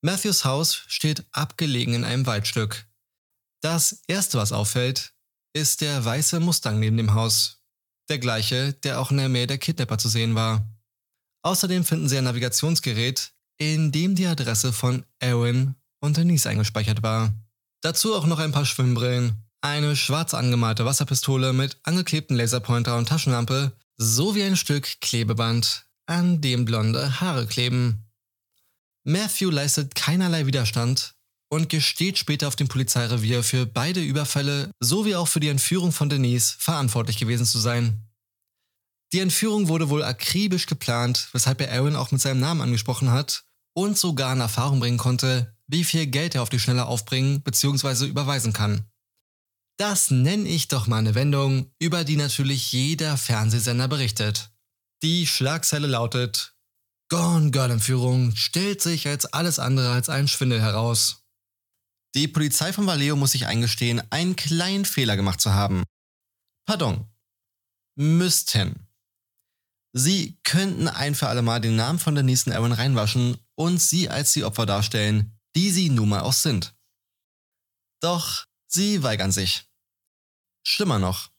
Matthews 0.01 0.45
Haus 0.45 0.83
steht 0.87 1.25
abgelegen 1.33 1.95
in 1.95 2.05
einem 2.05 2.27
Waldstück, 2.27 2.88
das 3.61 4.03
erste, 4.07 4.39
was 4.39 4.53
auffällt, 4.53 5.15
ist 5.53 5.81
der 5.81 6.05
weiße 6.05 6.41
Mustang 6.41 6.79
neben 6.79 6.97
dem 6.97 7.15
Haus. 7.15 7.63
Der 8.09 8.19
gleiche, 8.19 8.73
der 8.73 9.01
auch 9.01 9.11
in 9.11 9.19
der 9.19 9.29
Mail 9.29 9.47
der 9.47 9.59
Kidnapper 9.59 9.99
zu 9.99 10.09
sehen 10.09 10.35
war. 10.35 10.67
Außerdem 11.43 11.85
finden 11.85 12.09
sie 12.09 12.19
ein 12.19 12.25
Navigationsgerät, 12.25 13.33
in 13.59 13.93
dem 13.93 14.15
die 14.15 14.27
Adresse 14.27 14.73
von 14.73 15.05
Aaron 15.21 15.75
und 16.01 16.17
Denise 16.17 16.49
eingespeichert 16.49 17.03
war. 17.03 17.33
Dazu 17.81 18.15
auch 18.15 18.27
noch 18.27 18.39
ein 18.39 18.53
paar 18.53 18.67
Schwimmbrillen 18.67 19.49
eine 19.61 19.97
schwarz 19.97 20.35
angemalte 20.35 20.85
Wasserpistole 20.85 21.53
mit 21.53 21.79
angeklebten 21.83 22.37
Laserpointer 22.37 22.97
und 22.97 23.09
Taschenlampe 23.09 23.73
sowie 23.97 24.45
ein 24.45 24.57
Stück 24.57 25.01
Klebeband, 25.01 25.87
an 26.07 26.41
dem 26.41 26.65
blonde 26.65 27.21
Haare 27.21 27.47
kleben. 27.47 28.07
Matthew 29.05 29.51
leistet 29.51 29.95
keinerlei 29.95 30.47
Widerstand 30.47 31.17
und 31.51 31.69
gesteht 31.69 32.19
später 32.19 32.49
auf 32.49 32.57
dem 32.57 32.69
Polizeirevier 32.69 33.43
für 33.43 33.67
beide 33.67 34.01
Überfälle 34.01 34.71
sowie 34.81 35.15
auch 35.15 35.29
für 35.29 35.41
die 35.41 35.49
Entführung 35.49 35.93
von 35.93 36.09
Denise 36.09 36.57
verantwortlich 36.59 37.19
gewesen 37.19 37.47
zu 37.47 37.59
sein. 37.59 38.09
Die 39.13 39.21
Entführung 39.21 39.69
wurde 39.69 39.89
wohl 39.89 40.05
akribisch 40.05 40.67
geplant, 40.67 41.29
weshalb 41.33 41.61
er 41.61 41.73
Aaron 41.73 41.97
auch 41.97 42.11
mit 42.11 42.21
seinem 42.21 42.41
Namen 42.41 42.61
angesprochen 42.61 43.11
hat 43.11 43.45
und 43.75 43.97
sogar 43.97 44.33
in 44.35 44.41
Erfahrung 44.41 44.81
bringen 44.81 44.99
konnte, 44.99 45.57
wie 45.67 45.85
viel 45.85 46.07
Geld 46.07 46.35
er 46.35 46.43
auf 46.43 46.51
die 46.51 46.59
Schnelle 46.59 46.87
aufbringen 46.87 47.43
bzw. 47.43 48.07
überweisen 48.07 48.53
kann. 48.53 48.85
Das 49.79 50.11
nenne 50.11 50.49
ich 50.49 50.69
doch 50.69 50.87
mal 50.89 50.99
eine 50.99 51.15
Wendung, 51.15 51.71
über 51.79 52.05
die 52.05 52.17
natürlich 52.17 52.73
jeder 52.73 53.17
Fernsehsender 53.17 53.89
berichtet. 53.89 54.51
Die 55.03 55.27
Schlagzeile 55.27 55.87
lautet 55.87 56.55
Gone 57.09 57.53
Girl 57.53 57.71
Entführung 57.71 58.35
stellt 58.35 58.83
sich 58.83 59.07
als 59.07 59.25
alles 59.27 59.59
andere 59.59 59.93
als 59.93 60.09
ein 60.09 60.29
Schwindel 60.29 60.61
heraus. 60.61 61.28
Die 62.15 62.29
Polizei 62.29 62.73
von 62.73 62.87
Vallejo 62.87 63.17
muss 63.17 63.33
sich 63.33 63.47
eingestehen, 63.47 64.03
einen 64.11 64.37
kleinen 64.37 64.85
Fehler 64.85 65.17
gemacht 65.17 65.41
zu 65.41 65.53
haben. 65.53 65.85
Pardon. 66.67 67.07
Müssten. 67.97 68.87
Sie 69.93 70.39
könnten 70.45 70.89
ein 70.89 71.15
für 71.15 71.29
alle 71.29 71.43
Mal 71.43 71.61
den 71.61 71.77
Namen 71.77 71.99
von 71.99 72.15
Denise 72.15 72.47
und 72.47 72.53
Aaron 72.53 72.73
reinwaschen 72.73 73.37
und 73.55 73.79
sie 73.79 74.09
als 74.09 74.33
die 74.33 74.45
Opfer 74.45 74.67
darstellen, 74.67 75.39
die 75.57 75.71
sie 75.71 75.91
nun 75.91 76.11
mal 76.11 76.21
auch 76.21 76.33
sind. 76.33 76.75
Doch 78.01 78.47
sie 78.67 79.03
weigern 79.03 79.33
sich. 79.33 79.67
Schlimmer 80.63 80.99
noch. 80.99 81.31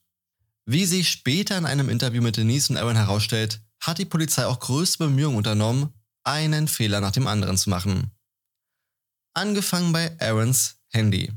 Wie 0.66 0.84
sich 0.84 1.08
später 1.08 1.56
in 1.56 1.66
einem 1.66 1.88
Interview 1.88 2.22
mit 2.22 2.36
Denise 2.36 2.70
und 2.70 2.76
Aaron 2.76 2.96
herausstellt, 2.96 3.62
hat 3.80 3.98
die 3.98 4.04
Polizei 4.04 4.44
auch 4.46 4.60
größte 4.60 4.98
Bemühungen 4.98 5.38
unternommen, 5.38 5.94
einen 6.22 6.68
Fehler 6.68 7.00
nach 7.00 7.12
dem 7.12 7.26
anderen 7.26 7.56
zu 7.56 7.70
machen. 7.70 8.10
Angefangen 9.34 9.92
bei 9.92 10.18
Aarons 10.20 10.76
Handy. 10.88 11.32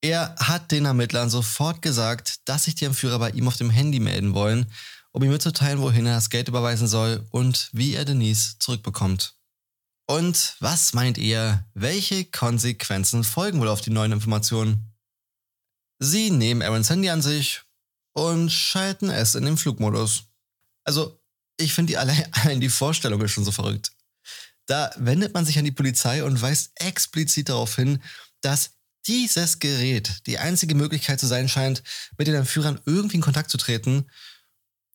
Er 0.00 0.36
hat 0.36 0.70
den 0.70 0.84
Ermittlern 0.84 1.28
sofort 1.28 1.82
gesagt, 1.82 2.40
dass 2.44 2.64
sich 2.64 2.76
die 2.76 2.84
Entführer 2.84 3.18
bei 3.18 3.30
ihm 3.30 3.48
auf 3.48 3.56
dem 3.56 3.70
Handy 3.70 3.98
melden 3.98 4.34
wollen, 4.34 4.70
um 5.10 5.24
ihm 5.24 5.30
mitzuteilen, 5.30 5.80
wohin 5.80 6.06
er 6.06 6.14
das 6.14 6.30
Geld 6.30 6.46
überweisen 6.46 6.86
soll 6.86 7.26
und 7.30 7.70
wie 7.72 7.94
er 7.94 8.04
Denise 8.04 8.56
zurückbekommt. 8.60 9.34
Und 10.06 10.56
was 10.60 10.94
meint 10.94 11.18
ihr, 11.18 11.66
welche 11.74 12.24
Konsequenzen 12.24 13.24
folgen 13.24 13.60
wohl 13.60 13.68
auf 13.68 13.80
die 13.80 13.90
neuen 13.90 14.12
Informationen? 14.12 14.94
Sie 15.98 16.30
nehmen 16.30 16.62
Aarons 16.62 16.88
Handy 16.88 17.10
an 17.10 17.20
sich 17.20 17.62
und 18.14 18.50
schalten 18.50 19.10
es 19.10 19.34
in 19.34 19.44
den 19.44 19.56
Flugmodus. 19.56 20.24
Also, 20.84 21.20
ich 21.58 21.74
finde 21.74 21.92
die 21.92 21.96
allein, 21.98 22.26
allein 22.32 22.60
die 22.60 22.68
Vorstellung 22.68 23.20
ist 23.20 23.32
schon 23.32 23.44
so 23.44 23.52
verrückt. 23.52 23.92
Da 24.68 24.92
wendet 24.96 25.32
man 25.32 25.46
sich 25.46 25.58
an 25.58 25.64
die 25.64 25.72
Polizei 25.72 26.22
und 26.22 26.40
weist 26.42 26.72
explizit 26.74 27.48
darauf 27.48 27.74
hin, 27.74 28.02
dass 28.42 28.72
dieses 29.06 29.58
Gerät 29.60 30.26
die 30.26 30.38
einzige 30.38 30.74
Möglichkeit 30.74 31.18
zu 31.18 31.26
sein 31.26 31.48
scheint, 31.48 31.82
mit 32.18 32.26
den 32.26 32.34
Entführern 32.34 32.78
irgendwie 32.84 33.16
in 33.16 33.22
Kontakt 33.22 33.50
zu 33.50 33.56
treten. 33.56 34.10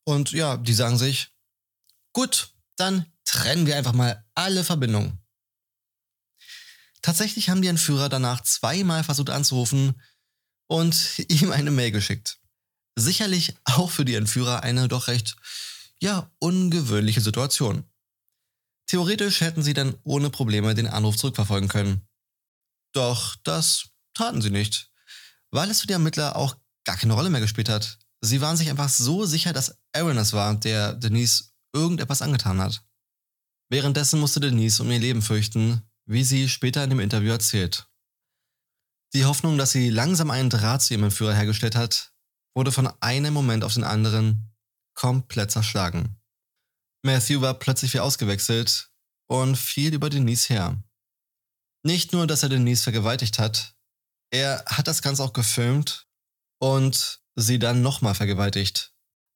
Und 0.03 0.31
ja, 0.31 0.57
die 0.57 0.75
sagen 0.75 0.99
sich, 0.99 1.31
gut, 2.13 2.53
dann 2.75 3.07
trennen 3.25 3.65
wir 3.65 3.75
einfach 3.75 3.93
mal 3.93 4.23
alle 4.35 4.63
Verbindungen. 4.63 5.17
Tatsächlich 7.01 7.49
haben 7.49 7.63
die 7.63 7.67
Entführer 7.67 8.09
danach 8.09 8.43
zweimal 8.43 9.03
versucht 9.03 9.31
anzurufen 9.31 9.99
und 10.67 11.17
ihm 11.29 11.51
eine 11.51 11.71
Mail 11.71 11.89
geschickt. 11.89 12.37
Sicherlich 12.95 13.55
auch 13.63 13.89
für 13.89 14.05
die 14.05 14.13
Entführer 14.13 14.61
eine 14.61 14.87
doch 14.87 15.07
recht, 15.07 15.35
ja, 15.99 16.31
ungewöhnliche 16.37 17.21
Situation. 17.21 17.89
Theoretisch 18.87 19.41
hätten 19.41 19.63
sie 19.63 19.73
dann 19.73 19.95
ohne 20.03 20.29
Probleme 20.29 20.75
den 20.75 20.87
Anruf 20.87 21.17
zurückverfolgen 21.17 21.69
können. 21.69 22.07
Doch 22.93 23.35
das 23.43 23.89
taten 24.13 24.41
sie 24.41 24.51
nicht, 24.51 24.91
weil 25.51 25.69
es 25.71 25.81
für 25.81 25.87
die 25.87 25.93
Ermittler 25.93 26.35
auch 26.35 26.55
gar 26.85 26.97
keine 26.97 27.13
Rolle 27.13 27.29
mehr 27.29 27.41
gespielt 27.41 27.69
hat. 27.69 27.99
Sie 28.21 28.41
waren 28.41 28.57
sich 28.57 28.69
einfach 28.69 28.89
so 28.89 29.25
sicher, 29.25 29.51
dass 29.51 29.77
Aaron 29.93 30.17
es 30.17 30.33
war, 30.33 30.55
der 30.55 30.93
Denise 30.93 31.51
irgendetwas 31.73 32.21
angetan 32.21 32.61
hat. 32.61 32.83
Währenddessen 33.69 34.19
musste 34.19 34.39
Denise 34.39 34.81
um 34.81 34.91
ihr 34.91 34.99
Leben 34.99 35.21
fürchten, 35.21 35.81
wie 36.05 36.23
sie 36.23 36.47
später 36.47 36.83
in 36.83 36.89
dem 36.89 36.99
Interview 36.99 37.31
erzählt. 37.31 37.87
Die 39.13 39.25
Hoffnung, 39.25 39.57
dass 39.57 39.71
sie 39.71 39.89
langsam 39.89 40.31
einen 40.31 40.49
Draht 40.49 40.81
zu 40.81 40.93
ihrem 40.93 41.05
Entführer 41.05 41.33
hergestellt 41.33 41.75
hat, 41.75 42.13
wurde 42.55 42.71
von 42.71 42.87
einem 42.99 43.33
Moment 43.33 43.63
auf 43.63 43.73
den 43.73 43.83
anderen 43.83 44.53
komplett 44.95 45.51
zerschlagen. 45.51 46.19
Matthew 47.05 47.41
war 47.41 47.53
plötzlich 47.53 47.93
wie 47.93 47.99
ausgewechselt 47.99 48.89
und 49.27 49.57
fiel 49.57 49.93
über 49.93 50.09
Denise 50.09 50.47
her. 50.49 50.81
Nicht 51.85 52.13
nur, 52.13 52.27
dass 52.27 52.43
er 52.43 52.49
Denise 52.49 52.83
vergewaltigt 52.83 53.39
hat, 53.39 53.75
er 54.31 54.63
hat 54.65 54.87
das 54.87 55.01
Ganze 55.01 55.23
auch 55.23 55.33
gefilmt 55.33 56.07
und 56.59 57.21
sie 57.35 57.59
dann 57.59 57.81
nochmal 57.81 58.15
vergewaltigt, 58.15 58.93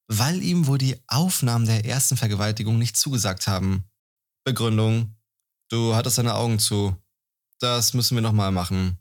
weil 0.08 0.42
ihm 0.42 0.68
wohl 0.68 0.78
die 0.78 1.04
Aufnahmen 1.08 1.66
der 1.66 1.86
ersten 1.86 2.16
Vergewaltigung 2.16 2.78
nicht 2.78 2.96
zugesagt 2.96 3.48
haben. 3.48 3.84
Begründung, 4.46 5.18
du 5.70 5.94
hattest 5.94 6.18
deine 6.18 6.36
Augen 6.36 6.60
zu. 6.60 6.96
Das 7.60 7.94
müssen 7.94 8.16
wir 8.16 8.22
nochmal 8.22 8.52
machen. 8.52 8.98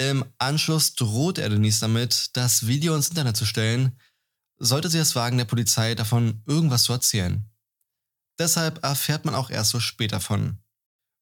Im 0.00 0.24
Anschluss 0.38 0.94
droht 0.94 1.38
er 1.38 1.48
Denise 1.48 1.80
damit, 1.80 2.36
das 2.36 2.66
Video 2.66 2.96
ins 2.96 3.08
Internet 3.08 3.36
zu 3.36 3.46
stellen, 3.46 3.98
sollte 4.58 4.90
sie 4.90 4.98
es 4.98 5.14
wagen, 5.14 5.38
der 5.38 5.44
Polizei 5.44 5.94
davon 5.94 6.42
irgendwas 6.46 6.82
zu 6.84 6.92
erzählen. 6.92 7.48
Deshalb 8.38 8.84
erfährt 8.84 9.24
man 9.24 9.34
auch 9.34 9.50
erst 9.50 9.70
so 9.70 9.80
spät 9.80 10.12
davon. 10.12 10.58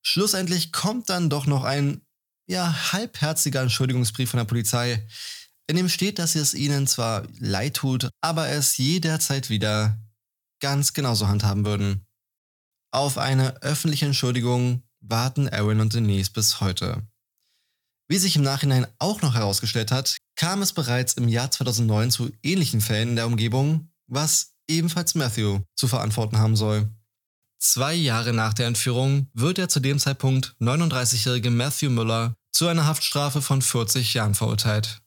Schlussendlich 0.02 0.72
kommt 0.72 1.09
dann 1.09 1.31
doch 1.31 1.46
noch 1.46 1.64
ein, 1.64 2.02
ja, 2.46 2.92
halbherziger 2.92 3.62
Entschuldigungsbrief 3.62 4.31
von 4.31 4.38
der 4.38 4.44
Polizei, 4.44 5.07
in 5.68 5.76
dem 5.76 5.88
steht, 5.88 6.18
dass 6.18 6.37
es 6.37 6.55
ihnen 6.55 6.87
zwar 6.87 7.26
leid 7.40 7.74
tut, 7.74 8.09
aber 8.20 8.48
es 8.48 8.76
jederzeit 8.76 9.50
wieder 9.50 9.98
ganz 10.61 10.92
genauso 10.92 11.26
handhaben 11.26 11.64
würden. 11.64 12.07
Auf 12.92 13.18
eine 13.18 13.62
öffentliche 13.62 14.07
Entschuldigung 14.07 14.85
warten 15.00 15.48
Aaron 15.48 15.81
und 15.81 15.94
Denise 15.94 16.31
bis 16.31 16.61
heute. 16.61 17.02
Wie 18.09 18.18
sich 18.18 18.37
im 18.37 18.42
Nachhinein 18.42 18.87
auch 18.98 19.22
noch 19.22 19.35
herausgestellt 19.35 19.90
hat, 19.90 20.16
kam 20.37 20.62
es 20.62 20.72
bereits 20.72 21.14
im 21.14 21.29
Jahr 21.29 21.50
2009 21.50 22.11
zu 22.12 22.31
ähnlichen 22.42 22.81
Fällen 22.81 23.11
in 23.11 23.16
der 23.16 23.26
Umgebung, 23.26 23.90
was 24.07 24.55
ebenfalls 24.68 25.16
Matthew 25.16 25.61
zu 25.74 25.88
verantworten 25.88 26.38
haben 26.38 26.55
soll. 26.55 26.88
Zwei 27.68 27.94
Jahre 27.94 28.33
nach 28.33 28.55
der 28.55 28.68
Entführung 28.68 29.29
wird 29.35 29.59
der 29.59 29.68
zu 29.68 29.81
dem 29.81 29.98
Zeitpunkt 29.98 30.55
39-jährige 30.61 31.50
Matthew 31.50 31.90
Müller 31.90 32.37
zu 32.52 32.68
einer 32.68 32.87
Haftstrafe 32.87 33.42
von 33.42 33.61
40 33.61 34.14
Jahren 34.14 34.37
verurteilt. 34.37 35.02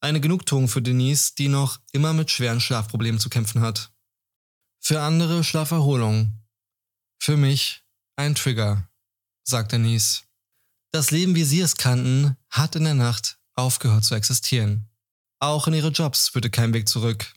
Eine 0.00 0.22
Genugtuung 0.22 0.68
für 0.68 0.80
Denise, 0.80 1.34
die 1.36 1.48
noch 1.48 1.78
immer 1.92 2.14
mit 2.14 2.30
schweren 2.30 2.58
Schlafproblemen 2.58 3.20
zu 3.20 3.28
kämpfen 3.28 3.60
hat. 3.60 3.92
Für 4.80 5.02
andere 5.02 5.44
Schlaferholung. 5.44 6.32
Für 7.18 7.36
mich 7.36 7.84
ein 8.16 8.34
Trigger, 8.34 8.88
sagt 9.46 9.72
Denise. 9.72 10.22
Das 10.90 11.10
Leben, 11.10 11.34
wie 11.34 11.44
sie 11.44 11.60
es 11.60 11.76
kannten, 11.76 12.34
hat 12.48 12.76
in 12.76 12.84
der 12.84 12.94
Nacht 12.94 13.38
aufgehört 13.56 14.04
zu 14.04 14.14
existieren. 14.14 14.88
Auch 15.38 15.68
in 15.68 15.74
ihre 15.74 15.88
Jobs 15.88 16.30
führte 16.30 16.48
kein 16.48 16.72
Weg 16.72 16.88
zurück, 16.88 17.34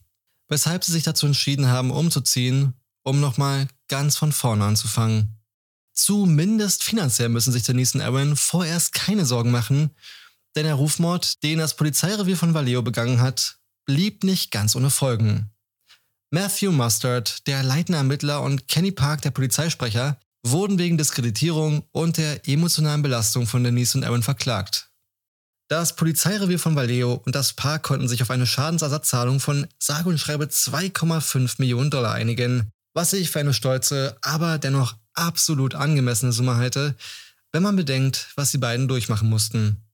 weshalb 0.48 0.86
sie 0.86 0.94
sich 0.94 1.04
dazu 1.04 1.26
entschieden 1.26 1.68
haben, 1.68 1.92
umzuziehen 1.92 2.76
um 3.08 3.22
nochmal 3.22 3.68
ganz 3.88 4.18
von 4.18 4.34
vorne 4.34 4.66
anzufangen. 4.66 5.40
Zumindest 5.94 6.84
finanziell 6.84 7.30
müssen 7.30 7.54
sich 7.54 7.64
Denise 7.64 7.96
und 7.96 8.02
Aaron 8.02 8.36
vorerst 8.36 8.94
keine 8.94 9.26
Sorgen 9.26 9.50
machen, 9.50 9.92
denn 10.56 10.66
der 10.66 10.76
Rufmord, 10.76 11.42
den 11.42 11.60
das 11.60 11.76
Polizeirevier 11.76 12.36
von 12.36 12.54
Vallejo 12.54 12.82
begangen 12.82 13.22
hat, 13.22 13.60
blieb 13.86 14.24
nicht 14.24 14.52
ganz 14.52 14.76
ohne 14.76 14.90
Folgen. 14.90 15.50
Matthew 16.32 16.74
Mustard, 16.74 17.48
der 17.48 17.64
leitende 17.64 17.98
Ermittler, 17.98 18.42
und 18.42 18.68
Kenny 18.68 18.92
Park, 18.92 19.22
der 19.22 19.32
Polizeisprecher, 19.32 20.20
wurden 20.46 20.78
wegen 20.78 20.98
Diskreditierung 20.98 21.84
und 21.94 22.18
der 22.18 22.46
emotionalen 22.48 23.02
Belastung 23.02 23.48
von 23.48 23.64
Denise 23.64 23.98
und 23.98 24.04
Aaron 24.04 24.22
verklagt. 24.24 24.92
Das 25.70 25.96
Polizeirevier 25.96 26.60
von 26.60 26.76
Vallejo 26.76 27.22
und 27.26 27.36
das 27.36 27.54
Park 27.54 27.84
konnten 27.84 28.08
sich 28.10 28.22
auf 28.22 28.32
eine 28.32 28.46
Schadensersatzzahlung 28.46 29.40
von 29.40 29.68
sage 29.80 30.10
und 30.10 30.20
schreibe 30.20 30.46
2,5 30.46 31.56
Millionen 31.60 31.90
Dollar 31.90 32.14
einigen, 32.14 32.72
was 32.98 33.14
ich 33.14 33.30
für 33.30 33.40
eine 33.40 33.54
stolze, 33.54 34.18
aber 34.24 34.58
dennoch 34.58 34.98
absolut 35.14 35.76
angemessene 35.76 36.32
Summe 36.32 36.56
halte, 36.56 36.96
wenn 37.52 37.62
man 37.62 37.76
bedenkt, 37.76 38.32
was 38.36 38.50
die 38.50 38.58
beiden 38.58 38.88
durchmachen 38.88 39.30
mussten. 39.30 39.86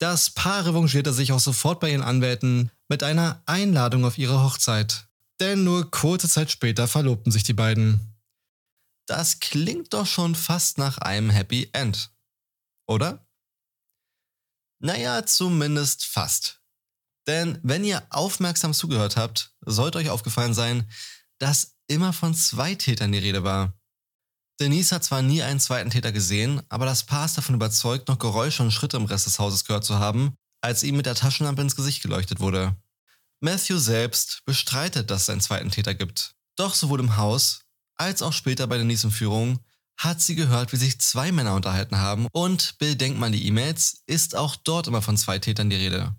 Das 0.00 0.30
Paar 0.30 0.66
revanchierte 0.66 1.12
sich 1.12 1.30
auch 1.30 1.38
sofort 1.38 1.78
bei 1.78 1.92
ihren 1.92 2.02
Anwälten 2.02 2.72
mit 2.88 3.04
einer 3.04 3.40
Einladung 3.46 4.04
auf 4.04 4.18
ihre 4.18 4.42
Hochzeit. 4.42 5.06
Denn 5.38 5.62
nur 5.62 5.88
kurze 5.92 6.28
Zeit 6.28 6.50
später 6.50 6.88
verlobten 6.88 7.30
sich 7.30 7.44
die 7.44 7.52
beiden. 7.52 8.00
Das 9.06 9.38
klingt 9.38 9.94
doch 9.94 10.06
schon 10.06 10.34
fast 10.34 10.78
nach 10.78 10.98
einem 10.98 11.30
Happy 11.30 11.70
End. 11.72 12.10
Oder? 12.88 13.24
Naja, 14.80 15.24
zumindest 15.24 16.04
fast. 16.06 16.60
Denn 17.28 17.60
wenn 17.62 17.84
ihr 17.84 18.02
aufmerksam 18.10 18.74
zugehört 18.74 19.16
habt, 19.16 19.54
sollte 19.64 19.98
euch 19.98 20.10
aufgefallen 20.10 20.54
sein, 20.54 20.90
dass 21.38 21.75
immer 21.88 22.12
von 22.12 22.34
zwei 22.34 22.74
Tätern 22.74 23.12
die 23.12 23.18
Rede 23.18 23.44
war. 23.44 23.72
Denise 24.60 24.94
hat 24.94 25.04
zwar 25.04 25.22
nie 25.22 25.42
einen 25.42 25.60
zweiten 25.60 25.90
Täter 25.90 26.12
gesehen, 26.12 26.62
aber 26.68 26.86
das 26.86 27.04
Paar 27.04 27.26
ist 27.26 27.36
davon 27.36 27.54
überzeugt, 27.54 28.08
noch 28.08 28.18
Geräusche 28.18 28.62
und 28.62 28.70
Schritte 28.70 28.96
im 28.96 29.04
Rest 29.04 29.26
des 29.26 29.38
Hauses 29.38 29.64
gehört 29.64 29.84
zu 29.84 29.98
haben, 29.98 30.34
als 30.62 30.82
ihm 30.82 30.96
mit 30.96 31.06
der 31.06 31.14
Taschenlampe 31.14 31.62
ins 31.62 31.76
Gesicht 31.76 32.02
geleuchtet 32.02 32.40
wurde. 32.40 32.74
Matthew 33.40 33.78
selbst 33.78 34.42
bestreitet, 34.46 35.10
dass 35.10 35.22
es 35.22 35.30
einen 35.30 35.42
zweiten 35.42 35.70
Täter 35.70 35.94
gibt. 35.94 36.34
Doch 36.56 36.74
sowohl 36.74 37.00
im 37.00 37.16
Haus 37.18 37.60
als 37.96 38.22
auch 38.22 38.32
später 38.32 38.66
bei 38.66 38.78
Denise 38.78 39.04
in 39.04 39.10
Führung 39.10 39.58
hat 39.98 40.20
sie 40.20 40.34
gehört, 40.34 40.72
wie 40.72 40.76
sich 40.76 41.00
zwei 41.00 41.32
Männer 41.32 41.54
unterhalten 41.54 41.96
haben 41.96 42.26
und 42.32 42.78
bedenkt 42.78 43.18
man 43.18 43.32
die 43.32 43.46
E-Mails, 43.46 44.02
ist 44.06 44.34
auch 44.34 44.56
dort 44.56 44.86
immer 44.86 45.00
von 45.02 45.16
zwei 45.16 45.38
Tätern 45.38 45.70
die 45.70 45.76
Rede. 45.76 46.14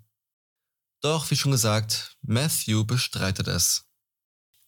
Doch, 1.00 1.30
wie 1.30 1.36
schon 1.36 1.52
gesagt, 1.52 2.16
Matthew 2.22 2.84
bestreitet 2.84 3.46
es. 3.46 3.87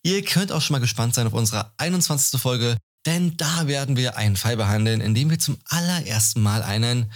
Ihr 0.02 0.24
könnt 0.24 0.50
auch 0.52 0.62
schon 0.62 0.74
mal 0.74 0.80
gespannt 0.80 1.14
sein 1.14 1.26
auf 1.26 1.32
unsere 1.34 1.72
21. 1.76 2.40
Folge, 2.40 2.76
denn 3.06 3.36
da 3.36 3.66
werden 3.66 3.96
wir 3.96 4.16
einen 4.16 4.36
Fall 4.36 4.56
behandeln, 4.56 5.00
in 5.00 5.14
dem 5.14 5.30
wir 5.30 5.38
zum 5.38 5.58
allerersten 5.68 6.40
Mal 6.42 6.62
einen, 6.62 7.12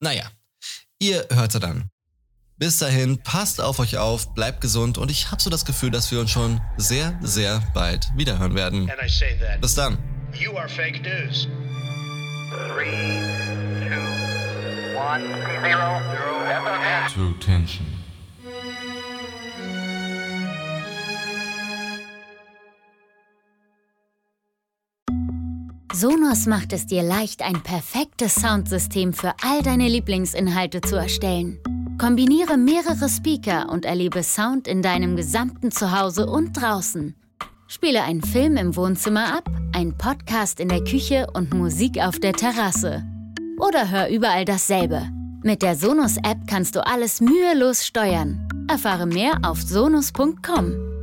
naja, 0.00 0.24
ihr 0.98 1.26
hört 1.30 1.54
ja 1.54 1.60
dann. 1.60 1.88
Bis 2.56 2.78
dahin, 2.78 3.22
passt 3.22 3.60
auf 3.60 3.78
euch 3.78 3.96
auf, 3.96 4.32
bleibt 4.34 4.60
gesund 4.60 4.96
und 4.96 5.10
ich 5.10 5.30
habe 5.30 5.42
so 5.42 5.50
das 5.50 5.64
Gefühl, 5.64 5.90
dass 5.90 6.10
wir 6.12 6.20
uns 6.20 6.30
schon 6.30 6.60
sehr, 6.76 7.18
sehr 7.22 7.60
bald 7.74 8.06
wiederhören 8.16 8.54
werden. 8.54 8.88
And 8.90 9.00
I 9.02 9.08
say 9.08 9.36
that 9.40 9.60
Bis 9.60 9.74
dann. 9.74 9.98
you 10.32 10.56
are 10.56 10.68
fake 10.68 11.02
news. 11.02 11.48
Three, 12.50 12.90
two, 13.88 14.96
one, 14.96 15.22
zero, 15.62 16.00
zero. 16.12 16.34
To 17.14 17.32
tension. 17.44 17.93
Sonos 26.04 26.44
macht 26.44 26.74
es 26.74 26.84
dir 26.84 27.02
leicht, 27.02 27.40
ein 27.40 27.62
perfektes 27.62 28.34
Soundsystem 28.34 29.14
für 29.14 29.32
all 29.42 29.62
deine 29.62 29.88
Lieblingsinhalte 29.88 30.82
zu 30.82 30.96
erstellen. 30.96 31.58
Kombiniere 31.98 32.58
mehrere 32.58 33.08
Speaker 33.08 33.70
und 33.70 33.86
erlebe 33.86 34.22
Sound 34.22 34.68
in 34.68 34.82
deinem 34.82 35.16
gesamten 35.16 35.70
Zuhause 35.70 36.26
und 36.26 36.52
draußen. 36.52 37.14
Spiele 37.68 38.02
einen 38.02 38.20
Film 38.20 38.58
im 38.58 38.76
Wohnzimmer 38.76 39.34
ab, 39.34 39.48
einen 39.72 39.96
Podcast 39.96 40.60
in 40.60 40.68
der 40.68 40.84
Küche 40.84 41.26
und 41.32 41.54
Musik 41.54 41.98
auf 41.98 42.18
der 42.18 42.34
Terrasse. 42.34 43.02
Oder 43.58 43.88
hör 43.90 44.10
überall 44.10 44.44
dasselbe. 44.44 45.08
Mit 45.42 45.62
der 45.62 45.74
Sonos-App 45.74 46.46
kannst 46.46 46.76
du 46.76 46.86
alles 46.86 47.22
mühelos 47.22 47.86
steuern. 47.86 48.46
Erfahre 48.68 49.06
mehr 49.06 49.38
auf 49.42 49.62
sonos.com. 49.62 50.93